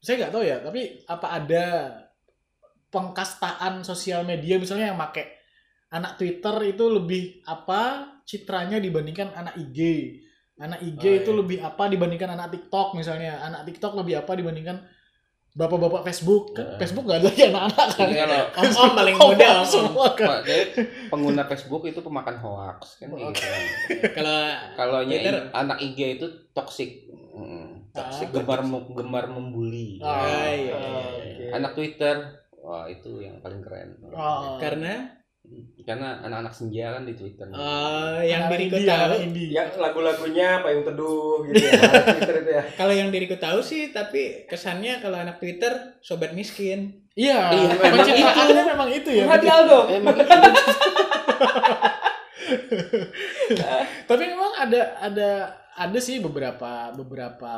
saya 0.02 0.26
nggak 0.26 0.32
tahu 0.34 0.42
ya 0.42 0.58
tapi 0.58 1.06
apa 1.06 1.26
ada 1.30 1.66
pengkastaan 2.90 3.86
sosial 3.86 4.26
media 4.26 4.58
misalnya 4.58 4.90
yang 4.90 4.98
make 4.98 5.38
anak 5.94 6.18
Twitter 6.18 6.54
itu 6.66 6.84
lebih 6.90 7.22
apa 7.46 8.14
citranya 8.26 8.82
dibandingkan 8.82 9.30
anak 9.30 9.54
IG 9.62 9.78
anak 10.58 10.82
IG 10.82 11.02
Oh, 11.06 11.14
itu 11.22 11.30
iya. 11.30 11.38
lebih 11.38 11.58
apa 11.62 11.84
dibandingkan 11.86 12.30
anak 12.34 12.48
TikTok 12.50 12.98
misalnya 12.98 13.38
anak 13.46 13.62
TikTok 13.70 13.94
lebih 13.94 14.26
apa 14.26 14.34
dibandingkan 14.34 14.82
bapak-bapak 15.50 16.04
Facebook 16.04 16.52
kan 16.52 16.66
Ya. 16.66 16.76
Facebook 16.78 17.04
nggak 17.04 17.18
ada 17.18 17.26
lagi 17.26 17.42
anak-anak 17.46 17.88
kan 17.90 18.08
kalau 18.10 18.40
Om-om 18.60 18.90
paling 18.98 19.16
muda 19.16 19.48
om. 19.50 19.64
semua 19.64 20.06
kan 20.12 20.28
Pak, 20.28 20.40
jadi 20.42 20.62
pengguna 21.08 21.42
Facebook 21.44 21.82
itu 21.84 21.98
pemakan 21.98 22.36
hoax 22.36 22.78
kan 22.96 23.08
gitu. 23.08 23.32
Kalau 24.16 24.38
Kalau 24.74 24.98
Twitter. 25.02 25.34
anak 25.50 25.78
IG 25.78 25.98
itu 26.14 26.26
toxic. 26.52 27.06
Hmm, 27.32 27.86
toxic 27.90 28.28
gemar 28.30 28.60
mem- 28.60 28.92
gemar 28.92 29.24
membuli. 29.26 29.98
Ah, 29.98 30.10
Ah, 30.20 30.48
iya, 30.48 30.72
ah, 30.72 30.84
iya, 31.16 31.32
Oke. 31.32 31.44
Anak 31.52 31.72
Twitter, 31.72 32.16
wah 32.58 32.84
itu 32.84 33.10
yang 33.18 33.38
paling 33.38 33.58
keren. 33.58 33.94
ah. 34.10 34.58
karena 34.58 35.10
Karena 35.82 36.20
anak-anak 36.20 36.52
senja 36.52 36.92
kan 36.92 37.08
di 37.08 37.16
Twitter. 37.16 37.48
eh, 37.48 38.20
yang 38.28 38.44
Anak 38.44 38.60
diriku 38.60 38.76
anak 38.76 39.16
tahu. 39.16 39.48
Ya 39.48 39.64
lagu-lagunya 39.72 40.60
payung 40.60 40.84
teduh 40.84 41.40
gitu 41.48 41.64
ya. 41.64 41.80
Twitter 42.12 42.36
itu 42.44 42.50
ya. 42.52 42.62
kalau 42.76 42.92
yang 42.92 43.08
diriku 43.08 43.40
tahu 43.40 43.64
sih, 43.64 43.88
tapi 43.88 44.44
kesannya 44.44 45.00
kalau 45.00 45.16
anak 45.16 45.40
Twitter 45.40 45.96
sobat 46.04 46.36
miskin. 46.36 47.08
Iya, 47.16 47.50
Iya, 47.50 47.70
memang 47.74 48.04
pencitraannya 48.04 48.62
memang 48.68 48.88
itu 48.92 49.10
ya. 49.10 49.24
Hadi 49.26 49.46
Aldo. 49.48 49.80
Emang 49.90 50.14
itu 50.22 50.34
Tapi 54.06 54.22
memang 54.24 54.52
ada 54.56 54.80
ada 55.00 55.30
ada 55.78 55.98
sih 55.98 56.20
beberapa 56.20 56.92
beberapa 56.94 57.54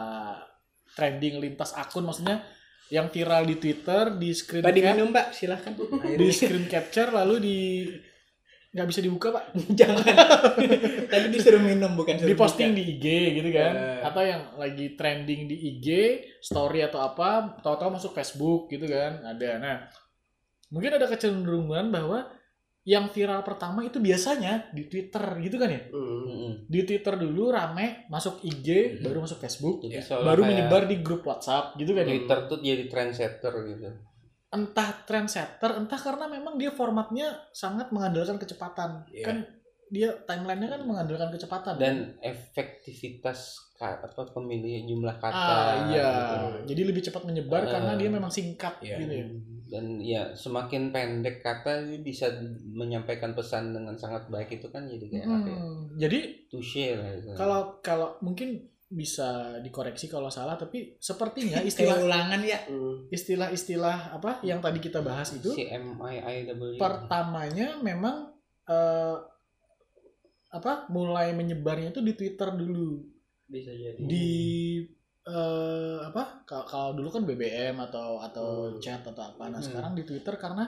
trending 0.95 1.39
lintas 1.39 1.73
akun 1.73 2.05
maksudnya 2.05 2.43
yang 2.91 3.07
viral 3.07 3.47
di 3.47 3.57
Twitter, 3.57 4.13
di 4.13 4.31
screen 4.31 4.61
Pak 4.61 4.69
cap, 4.69 4.77
diminum 4.77 5.09
Pak, 5.09 5.27
silahkan. 5.31 5.73
di 6.13 6.27
screen 6.29 6.67
capture 6.67 7.09
lalu 7.09 7.35
di 7.39 7.59
nggak 8.71 8.87
bisa 8.87 9.01
dibuka 9.01 9.29
pak 9.31 9.51
Jangan. 9.83 10.15
Tadi 11.07 11.27
disuruh 11.29 11.59
minum 11.59 11.91
bukan 11.93 12.15
suruh 12.15 12.31
di 12.31 12.39
posting 12.39 12.71
buka. 12.71 12.79
di 12.79 12.83
IG 12.89 13.05
gitu 13.35 13.51
kan 13.51 13.73
Eh. 13.75 13.99
atau 14.01 14.23
yang 14.23 14.43
lagi 14.55 14.95
trending 14.95 15.47
di 15.47 15.57
IG 15.71 15.87
story 16.39 16.79
atau 16.81 17.03
apa 17.03 17.59
tahu-tahu 17.59 17.91
masuk 17.93 18.13
Facebook 18.13 18.71
gitu 18.71 18.87
kan 18.87 19.27
ada 19.27 19.51
nah 19.59 19.77
mungkin 20.69 20.95
ada 20.95 21.11
kecenderungan 21.11 21.91
bahwa 21.91 22.31
yang 22.83 23.07
viral 23.07 23.41
pertama 23.41 23.83
itu 23.83 23.97
biasanya 23.97 24.71
di 24.71 24.85
Twitter 24.85 25.21
gitu 25.39 25.57
kan 25.57 25.69
ya 25.69 25.81
Hmm. 25.87 26.25
Mm-mm. 26.25 26.53
di 26.65 26.81
Twitter 26.83 27.15
dulu 27.15 27.49
rame 27.49 28.07
masuk 28.07 28.41
IG 28.41 28.67
Mhm. 28.97 29.05
baru 29.05 29.19
masuk 29.21 29.39
Facebook 29.39 29.77
Jadi 29.83 30.01
Ya, 30.01 30.17
baru 30.19 30.43
menyebar 30.43 30.85
di 30.85 30.97
grup 30.99 31.23
WhatsApp 31.23 31.77
gitu 31.77 31.93
kan 31.93 32.03
ya 32.03 32.11
Twitter 32.11 32.39
tuh 32.47 32.59
jadi 32.59 32.85
trendsetter 32.87 33.53
gitu. 33.67 33.89
entah 34.51 34.91
trendsetter 35.05 35.71
entah 35.77 35.95
karena 35.97 36.27
memang 36.27 36.57
dia 36.57 36.71
formatnya 36.71 37.39
sangat 37.51 37.89
mengandalkan 37.91 38.35
kecepatan 38.35 39.07
Iya. 39.09 39.23
kan 39.23 39.37
dia 39.91 40.09
timelinenya 40.23 40.71
kan 40.71 40.83
mengandalkan 40.83 41.29
kecepatan 41.29 41.75
Dan 41.77 41.97
efektivitas 42.21 43.39
ka- 43.75 43.99
apa 43.99 44.23
pemilih 44.29 44.87
jumlah 44.87 45.17
kata. 45.17 45.35
ah 45.35 45.71
iya 45.87 46.07
gitu. 46.07 46.71
jadi 46.71 46.83
lebih 46.85 47.03
cepat 47.03 47.23
menyebar 47.25 47.63
Ah. 47.63 47.71
karena 47.71 47.93
dia 47.95 48.09
memang 48.09 48.29
singkat 48.29 48.79
Iya. 48.79 48.97
gitu 48.97 49.15
ya 49.15 49.27
Dan 49.67 49.85
ya 49.99 50.23
semakin 50.33 50.91
pendek 50.91 51.41
kata 51.41 51.85
dia 51.85 51.99
bisa 52.01 52.27
menyampaikan 52.69 53.33
pesan 53.33 53.71
dengan 53.71 53.95
sangat 53.95 54.27
baik 54.27 54.51
itu 54.53 54.67
kan 54.67 54.83
jadi 54.85 55.07
kayak 55.09 55.25
apa 55.25 55.47
ya? 55.49 55.55
Hmm, 55.57 55.79
jadi 55.97 56.19
Touche 56.47 56.87
lah 56.93 57.11
itu. 57.13 57.31
kalau 57.35 57.61
kalau 57.79 58.19
mungkin 58.21 58.59
bisa 58.89 59.31
dikoreksi 59.61 60.07
kalau 60.07 60.27
salah 60.29 60.55
tapi 60.55 60.99
sepertinya 60.99 61.63
istilah 61.65 61.99
ulangan 62.01 62.43
ya. 62.43 62.59
Hmm. 62.65 63.07
istilah-istilah 63.09 63.99
apa 64.13 64.43
yang 64.43 64.59
tadi 64.59 64.79
kita 64.79 64.99
bahas 65.01 65.31
itu 65.33 65.51
CMIIW. 65.51 66.75
pertamanya 66.77 67.79
memang 67.79 68.35
eh, 68.67 69.17
apa 70.51 70.73
mulai 70.89 71.31
menyebarnya 71.31 71.91
itu 71.91 72.01
di 72.01 72.13
Twitter 72.13 72.51
dulu 72.53 73.07
Bisa 73.47 73.71
jadi. 73.71 73.99
di 73.99 74.29
eh, 75.23 75.99
apa 76.03 76.43
ka- 76.43 76.65
kalau 76.65 76.93
dulu 76.93 77.09
kan 77.09 77.23
BBM 77.23 77.77
atau 77.79 78.19
atau 78.19 78.49
Hmm. 78.69 78.79
chat 78.79 79.03
atau 79.03 79.23
apa 79.27 79.47
nah 79.47 79.57
Hmm. 79.57 79.69
sekarang 79.69 79.93
di 79.93 80.03
Twitter 80.03 80.35
karena 80.35 80.65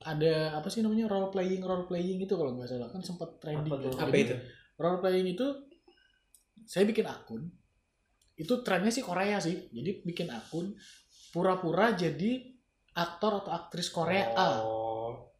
ada 0.00 0.34
apa 0.54 0.68
sih 0.68 0.78
namanya 0.78 1.06
role 1.06 1.28
playing 1.28 1.60
role 1.60 1.84
playing 1.84 2.20
itu 2.20 2.30
kalau 2.30 2.52
nggak 2.52 2.68
salah 2.68 2.86
kan 2.86 3.00
sempat 3.00 3.40
trending 3.40 3.72
Apa 3.72 3.88
kan. 3.90 4.04
Apa 4.04 4.16
itu? 4.16 4.34
role 4.76 4.98
playing 5.00 5.28
itu 5.28 5.46
saya 6.62 6.84
bikin 6.84 7.04
akun 7.04 7.48
itu 8.34 8.54
trennya 8.60 8.90
sih 8.90 9.00
Korea 9.00 9.38
sih 9.38 9.70
jadi 9.70 10.02
bikin 10.02 10.28
akun 10.28 10.74
pura-pura 11.30 11.94
jadi 11.94 12.42
aktor 12.92 13.40
atau 13.40 13.50
aktris 13.50 13.88
Korea 13.88 14.28
A 14.30 14.50
Oh. 14.60 14.93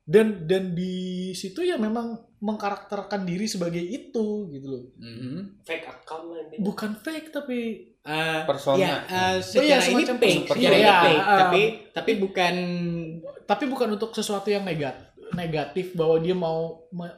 Dan 0.04 0.44
dan 0.44 0.72
di 0.72 0.94
situ 1.32 1.60
ya 1.60 1.74
memang 1.74 2.12
mengkarakterkan 2.38 3.24
diri 3.24 3.44
sebagai 3.44 3.80
itu 3.80 4.24
gitu 4.48 4.66
loh 4.66 4.84
Mhm. 4.94 5.62
Fake 5.62 5.86
account 5.86 6.24
lah 6.28 6.40
intinya. 6.42 6.60
bukan 6.62 6.90
fake 6.94 7.28
tapi 7.30 7.58
Eh, 8.04 8.40
Persona. 8.44 8.76
Ya, 8.76 8.96
eh, 9.02 9.36
secara 9.40 9.64
iya, 9.64 9.76
ini 9.80 10.04
semacam 10.04 10.16
fake, 10.18 10.44
ini 10.52 10.76
Iya, 10.76 10.92
fake, 11.00 11.24
ah. 11.24 11.38
tapi 11.40 11.62
tapi 11.90 12.12
bukan 12.18 12.54
tapi 13.42 13.64
bukan 13.64 13.88
untuk 13.90 14.12
sesuatu 14.12 14.44
yang 14.46 14.60
negatif 14.62 15.08
negatif 15.32 15.86
bahwa 15.92 16.16
dia 16.18 16.36
mau 16.36 16.84
me- 16.90 17.16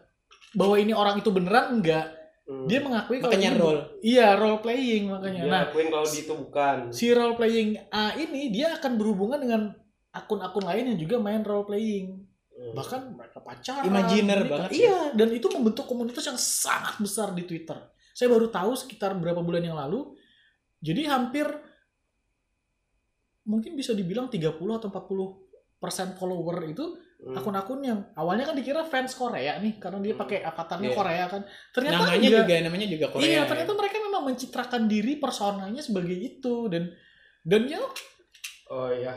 bahwa 0.53 0.79
ini 0.79 0.95
orang 0.95 1.19
itu 1.19 1.29
beneran 1.29 1.75
enggak 1.75 2.07
Hmm. 2.45 2.65
dia 2.65 2.79
mengakui 2.79 3.19
kalau 3.19 3.27
makanya 3.29 3.51
ini- 3.51 3.59
role. 3.59 3.81
iya 4.01 4.27
role 4.33 4.63
playing 4.63 5.11
makanya 5.11 5.41
Dia 5.41 5.51
nah 5.51 5.63
akuin 5.67 5.91
kalau 5.91 6.07
di 6.07 6.19
itu 6.21 6.35
bukan. 6.37 6.77
si 6.89 7.07
role 7.11 7.35
playing 7.35 7.71
A 7.91 8.15
ini 8.15 8.41
dia 8.49 8.71
akan 8.73 8.93
berhubungan 8.95 9.39
dengan 9.39 9.63
akun-akun 10.13 10.63
lain 10.65 10.85
yang 10.87 10.99
juga 11.01 11.19
main 11.19 11.43
role 11.43 11.67
playing 11.67 12.23
Hmm. 12.57 12.73
bahkan 12.73 13.05
mereka 13.07 13.39
pacaran 13.39 13.85
Imaginer 13.85 14.41
menikah. 14.41 14.51
banget 14.65 14.71
iya 14.75 15.13
dan 15.13 15.29
itu 15.29 15.45
membentuk 15.47 15.85
komunitas 15.85 16.25
yang 16.25 16.37
sangat 16.37 16.97
besar 16.97 17.31
di 17.31 17.43
Twitter 17.43 17.77
saya 18.11 18.27
baru 18.27 18.49
tahu 18.49 18.73
sekitar 18.73 19.13
berapa 19.13 19.39
bulan 19.39 19.61
yang 19.63 19.77
lalu 19.77 20.17
jadi 20.79 21.05
hampir 21.07 21.45
mungkin 23.45 23.73
bisa 23.73 23.93
dibilang 23.93 24.27
30 24.27 24.57
atau 24.57 24.89
40 24.89 25.45
persen 25.77 26.09
follower 26.13 26.65
itu 26.67 26.85
Hmm. 27.17 27.33
akun-akun 27.33 27.81
yang 27.81 28.13
awalnya 28.13 28.45
kan 28.45 28.53
dikira 28.55 28.85
fans 28.85 29.13
Korea 29.13 29.57
nih 29.57 29.77
karena 29.77 30.01
dia 30.01 30.13
pakai 30.15 30.41
avatarnya 30.43 30.91
Iya. 30.91 30.97
Korea 30.97 31.25
kan 31.27 31.43
ternyata 31.71 31.97
namanya 31.99 32.13
enggak. 32.19 32.33
juga 32.39 32.55
namanya 32.63 32.87
juga 32.87 33.07
Korea. 33.09 33.25
iya 33.27 33.41
ternyata 33.43 33.73
mereka 33.73 33.97
memang 33.99 34.23
mencitrakan 34.27 34.83
diri 34.85 35.13
personanya 35.17 35.81
sebagai 35.81 36.13
itu 36.13 36.69
dan 36.69 36.93
dan 37.43 37.63
ya 37.65 37.81
Oh 38.69 38.91
iya. 38.91 39.17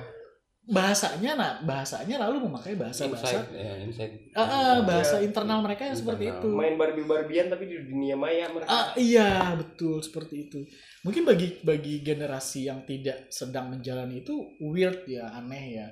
Bahasanya 0.69 1.32
nah 1.34 1.51
bahasanya 1.62 2.15
lalu 2.19 2.45
memakai 2.45 2.73
bahasa 2.73 3.05
bahasa 3.05 3.41
Inside, 3.41 3.49
ya, 3.51 3.73
inside. 3.82 4.13
Ah, 4.32 4.45
ah, 4.45 4.77
bahasa 4.82 5.17
Iya. 5.17 5.25
internal 5.25 5.60
mereka 5.60 5.82
yang 5.84 5.97
seperti 5.97 6.29
itu 6.29 6.47
Main 6.47 6.77
Barbie-Barbian 6.77 7.49
tapi 7.49 7.65
di 7.65 7.77
dunia 7.82 8.13
maya 8.13 8.45
mereka. 8.47 8.69
ah 8.69 8.88
iya 8.95 9.29
betul 9.53 9.97
seperti 9.99 10.45
itu 10.45 10.62
mungkin 11.01 11.25
bagi 11.25 11.58
bagi 11.60 11.99
generasi 11.99 12.65
yang 12.65 12.84
tidak 12.84 13.27
sedang 13.29 13.69
menjalani 13.69 14.21
itu 14.21 14.36
weird 14.60 15.03
ya 15.05 15.34
aneh 15.34 15.65
ya 15.75 15.88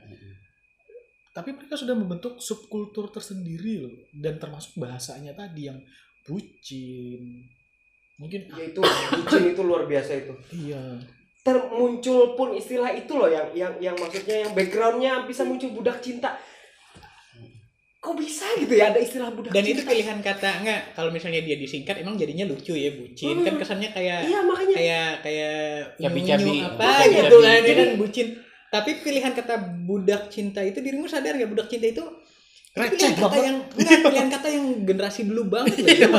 tapi 1.32 1.54
mereka 1.54 1.74
sudah 1.74 1.94
membentuk 1.94 2.38
subkultur 2.38 3.10
tersendiri 3.10 3.82
loh 3.82 3.94
dan 4.12 4.38
termasuk 4.38 4.74
bahasanya 4.76 5.34
tadi 5.34 5.70
yang 5.70 5.78
bucin 6.22 7.46
mungkin 8.16 8.46
Ya 8.48 8.64
itu 8.68 8.82
bucin 8.82 9.44
itu 9.48 9.62
luar 9.62 9.86
biasa 9.86 10.12
itu. 10.18 10.34
iya 10.52 10.98
Termuncul 11.48 12.36
pun 12.36 12.52
istilah 12.52 12.92
itu 12.92 13.14
loh 13.14 13.26
yang 13.26 13.48
yang 13.54 13.74
yang 13.82 13.96
maksudnya 13.96 14.44
yang 14.44 14.52
backgroundnya 14.52 15.24
bisa 15.24 15.42
muncul 15.42 15.72
budak 15.72 15.98
cinta. 15.98 16.36
Kok 17.98 18.14
bisa 18.16 18.46
gitu 18.56 18.72
ya 18.74 18.88
ada 18.88 19.00
istilah 19.00 19.32
budak 19.32 19.50
Dan 19.50 19.64
cinta? 19.64 19.74
itu 19.74 19.82
pilihan 19.86 20.20
kata 20.22 20.50
enggak 20.60 20.82
kalau 20.94 21.10
misalnya 21.10 21.40
dia 21.40 21.56
disingkat 21.56 21.98
emang 21.98 22.16
jadinya 22.16 22.46
lucu 22.46 22.72
ya 22.72 22.92
bucin 22.94 23.42
kan 23.42 23.52
Hmm. 23.52 23.60
kesannya 23.60 23.90
kayak 23.90 24.20
Iya 24.24 24.40
makanya. 24.42 24.76
kayak 24.76 25.10
kayak 25.22 25.56
Cabi-cabi. 25.98 26.44
unyu-unyu 26.46 26.68
apa 26.70 26.90
gitu 27.06 27.16
cabi. 27.34 27.44
kan 27.44 27.62
Jadi- 27.62 27.76
kan 27.78 27.90
bucin 27.98 28.28
tapi 28.68 28.92
pilihan 28.98 29.32
kata 29.34 29.56
budak 29.82 30.28
cinta 30.28 30.60
itu 30.62 30.78
dirimu 30.78 31.04
sadar 31.06 31.34
nggak 31.34 31.48
budak 31.50 31.68
cinta 31.68 31.88
itu 31.88 32.04
Receh 32.78 32.94
pilihan 32.94 33.14
kata 33.16 33.26
banget. 33.28 33.44
yang 33.44 33.58
enggak, 33.74 34.00
pilihan 34.04 34.30
kata 34.30 34.48
yang 34.48 34.66
generasi 34.84 35.22
dulu 35.26 35.44
banget 35.48 35.76
loh 35.76 35.90
itu. 35.90 36.12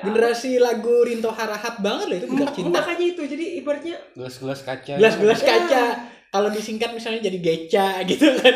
generasi 0.00 0.50
lagu 0.56 0.94
Rinto 1.02 1.28
Harahap 1.28 1.74
banget 1.78 2.06
loh 2.06 2.16
itu 2.16 2.26
budak 2.28 2.50
cinta 2.50 2.78
Makanya 2.78 3.06
itu 3.08 3.22
jadi 3.24 3.44
ibaratnya 3.58 3.96
Gelas-gelas 4.12 4.60
kaca. 4.60 4.94
gelas-gelas 4.94 5.40
Ya. 5.40 5.46
kaca 5.48 5.84
kalau 6.30 6.48
disingkat 6.48 6.90
misalnya 6.90 7.20
jadi 7.20 7.38
geca 7.38 7.88
gitu 8.04 8.26
kan 8.36 8.54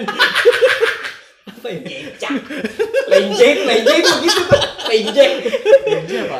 apa 1.50 1.66
ya 1.68 1.80
Geca. 1.80 2.28
Lenjek, 3.08 3.56
lenjek 3.64 4.02
begitu 4.04 4.40
tuh. 4.44 4.62
Lenjek. 4.86 5.30
Ini 5.84 6.16
apa 6.22 6.38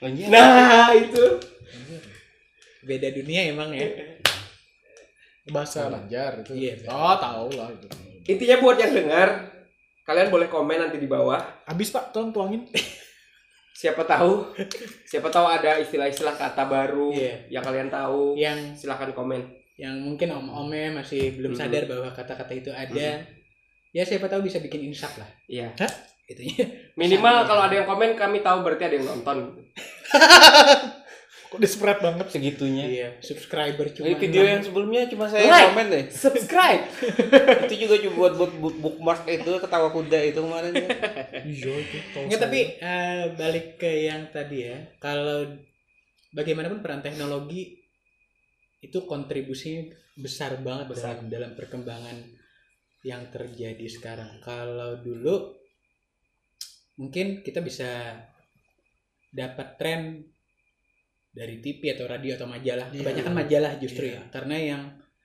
Lanjut. 0.00 0.26
Nah, 0.26 0.88
itu. 0.92 1.24
beda 2.80 3.08
dunia 3.10 3.40
emang 3.46 3.68
ya 3.70 3.84
bahasa 5.46 5.86
Banjar 5.86 6.40
itu 6.40 6.52
Iya. 6.54 6.86
oh 6.86 7.14
tahu 7.14 7.48
lah 7.52 7.68
itu 7.68 7.86
Intinya 8.26 8.56
buat 8.58 8.76
yang 8.76 8.92
dengar, 8.94 9.28
kalian 10.10 10.26
boleh 10.28 10.46
komen 10.46 10.78
nanti 10.80 10.98
di 10.98 11.06
bawah. 11.06 11.38
habis 11.64 11.88
pak 11.88 12.10
tolong 12.10 12.30
tuangin 12.30 12.66
Siapa 13.72 14.04
tahu, 14.04 14.52
siapa 15.06 15.30
tahu 15.30 15.46
ada 15.46 15.78
istilah-istilah 15.78 16.36
kata 16.36 16.66
baru 16.66 17.08
Iya. 17.10 17.48
yang 17.48 17.62
kalian 17.62 17.88
tahu. 17.88 18.36
yang 18.36 18.58
Silahkan 18.74 19.08
komen. 19.10 19.40
yang 19.78 19.96
mungkin 19.96 20.28
om-omnya 20.28 20.92
masih 20.92 21.32
belum 21.32 21.54
Mhm. 21.54 21.58
sadar 21.58 21.82
bahwa 21.86 22.10
kata-kata 22.10 22.52
itu 22.52 22.68
ada 22.68 23.24
ya 23.88 24.02
siapa 24.04 24.26
tahu 24.26 24.42
bisa 24.42 24.58
bikin 24.58 24.84
insaf 24.84 25.16
lah 25.16 25.30
Iya. 25.46 25.72
itunya 26.26 26.60
Minimal 26.92 27.42
kalau 27.44 27.64
ada 27.64 27.74
yang 27.74 27.86
komen 27.86 28.12
kami 28.12 28.38
tahu 28.38 28.60
berarti 28.60 28.84
ada 28.84 28.94
yang 28.94 29.08
nonton. 29.08 29.38
kok 31.50 31.58
spread 31.66 31.98
banget 31.98 32.26
Segitunya. 32.30 32.84
iya 32.86 33.08
subscriber 33.18 33.90
cuma 33.90 34.06
Ini 34.06 34.16
video 34.16 34.42
yang 34.46 34.62
sebelumnya 34.62 35.10
cuma 35.10 35.26
saya 35.26 35.50
Like. 35.50 35.74
komen 35.74 35.86
deh. 35.90 36.04
Subscribe. 36.06 36.82
itu 37.66 37.74
juga 37.74 37.94
cuma 38.06 38.14
buat 38.22 38.32
buat 38.38 38.54
bookmark 38.78 39.26
itu 39.26 39.50
ketawa 39.58 39.90
kuda 39.90 40.18
itu 40.30 40.38
kemarin. 40.38 40.72
ya. 40.72 40.88
iya 41.42 41.72
itu 41.74 41.96
Nggak, 42.30 42.38
tapi 42.38 42.60
eh, 42.78 43.22
balik 43.34 43.66
ke 43.76 43.90
yang 44.06 44.30
tadi 44.30 44.70
ya 44.70 44.78
kalau 45.02 45.50
bagaimanapun 46.30 46.78
peran 46.78 47.02
teknologi 47.02 47.74
itu 48.80 49.02
kontribusinya 49.04 49.90
besar 50.16 50.62
banget 50.62 50.86
Besar. 50.94 51.18
dalam 51.18 51.26
dalam 51.26 51.52
perkembangan 51.58 52.16
yang 53.02 53.26
terjadi 53.32 53.86
sekarang 53.90 54.38
kalau 54.38 55.00
dulu 55.02 55.56
mungkin 56.94 57.40
kita 57.40 57.64
bisa 57.64 58.20
dapat 59.32 59.80
tren 59.80 60.00
dari 61.30 61.62
TV 61.62 61.94
atau 61.94 62.04
radio 62.04 62.34
atau 62.34 62.46
majalah 62.46 62.90
Iya. 62.90 63.00
kebanyakan 63.00 63.34
majalah 63.34 63.72
justru 63.78 64.04
Iya. 64.06 64.18
ya 64.18 64.22
karena 64.28 64.56
yang 64.58 64.82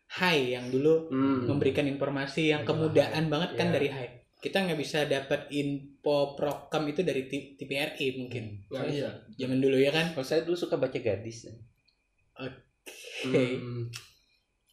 high 0.07 0.53
yang 0.53 0.65
dulu 0.69 1.09
Hmm. 1.09 1.49
memberikan 1.49 1.85
informasi 1.85 2.53
yang 2.53 2.61
Majalah 2.61 2.69
kemudaan 2.69 3.23
banget 3.25 3.51
kan 3.57 3.67
Iya. 3.69 3.73
dari 3.73 3.89
high 3.89 4.11
kita 4.37 4.61
nggak 4.61 4.77
bisa 4.77 4.99
dapat 5.05 5.49
info 5.49 6.37
prokem 6.37 6.83
itu 6.87 7.01
dari 7.01 7.25
T- 7.25 7.57
TVRI 7.57 8.07
mungkin 8.15 8.61
Nggak 8.69 8.85
iya 8.87 9.09
zaman 9.33 9.57
dulu 9.57 9.73
ya 9.75 9.89
kan 9.89 10.13
Kalau 10.13 10.21
saya 10.23 10.45
dulu 10.45 10.53
suka 10.55 10.77
baca 10.77 10.93
gadis. 10.95 11.49
oke 12.35 12.53
Hmm. 13.25 13.89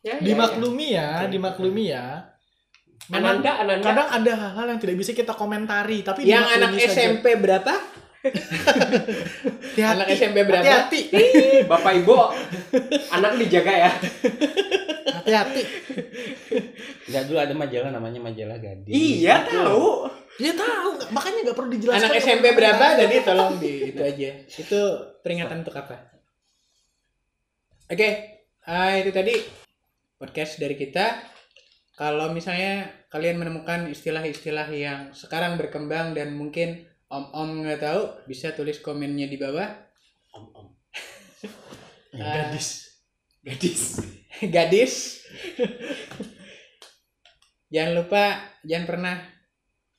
Ya, 0.03 0.19
ya, 0.19 0.21
dimaklumi 0.21 0.87
ya 0.93 1.25
Oke. 1.25 1.31
dimaklumi 1.31 1.85
ya 1.87 1.95
ya. 1.95 2.07
memang 3.09 3.39
Ananda, 3.41 3.53
Ananda. 3.57 3.85
kadang 3.87 4.09
ada 4.13 4.33
hal-hal 4.37 4.67
yang 4.69 4.79
tidak 4.79 4.97
bisa 4.99 5.11
kita 5.11 5.33
komentari 5.33 6.03
tapi 6.03 6.23
yang 6.23 6.45
anak 6.45 6.71
dimaklumi 6.71 6.83
saja. 6.85 6.95
SMP 7.09 7.27
berapa 8.23 9.03
Hati-hati. 9.75 9.83
anak 9.83 10.07
SMP 10.15 10.39
berapa? 10.47 10.63
Hati-hati. 10.63 11.01
Bapak 11.67 11.93
Ibu, 11.99 12.15
anak 13.11 13.31
dijaga 13.39 13.73
ya. 13.75 13.91
hati-hati. 15.13 15.63
Enggak 17.11 17.23
dulu 17.27 17.39
ada 17.43 17.55
majalah 17.55 17.91
namanya 17.91 18.21
majalah 18.23 18.59
gadis. 18.63 18.95
Iya, 18.95 19.43
tahu. 19.47 20.07
dia 20.39 20.55
tahu. 20.55 20.91
Makanya 21.13 21.39
nggak 21.51 21.57
perlu 21.59 21.71
dijelaskan. 21.75 22.03
Anak 22.09 22.15
SMP 22.23 22.47
berapa? 22.55 22.87
Jadi 22.97 23.15
tolong 23.27 23.55
di 23.59 23.73
itu 23.91 24.01
aja. 24.03 24.31
Itu 24.47 24.81
peringatan 25.21 25.67
untuk 25.67 25.77
apa? 25.77 25.99
Oke. 27.91 28.11
Ah, 28.63 28.95
itu 28.95 29.11
tadi 29.11 29.35
podcast 30.17 30.63
dari 30.63 30.79
kita. 30.79 31.19
Kalau 31.93 32.33
misalnya 32.33 32.89
kalian 33.13 33.37
menemukan 33.37 33.91
istilah-istilah 33.91 34.71
yang 34.73 35.13
sekarang 35.13 35.61
berkembang 35.61 36.17
dan 36.17 36.33
mungkin 36.33 36.89
om-om 37.13 37.61
nggak 37.61 37.85
tahu 37.85 38.03
bisa 38.25 38.57
tulis 38.57 38.81
komennya 38.81 39.29
di 39.29 39.37
bawah 39.37 39.69
Om, 40.33 40.45
om. 40.57 40.67
Ah, 42.17 42.49
gadis 42.49 42.89
Gadis. 43.45 43.83
gadis 44.55 44.95
jangan 47.69 47.93
lupa 48.01 48.25
jangan 48.65 48.87
pernah 48.89 49.17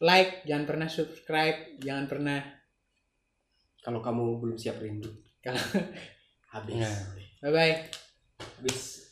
like 0.02 0.42
jangan 0.44 0.66
pernah 0.66 0.88
subscribe 0.90 1.78
jangan 1.80 2.10
pernah 2.10 2.40
Kalau 3.84 4.00
kamu 4.00 4.40
belum 4.40 4.56
siap 4.56 4.80
rindu. 4.80 5.12
Kalau- 5.44 5.60
habis. 6.56 6.88
Bye 7.44 7.52
bye 7.52 7.76
Habis. 8.40 9.03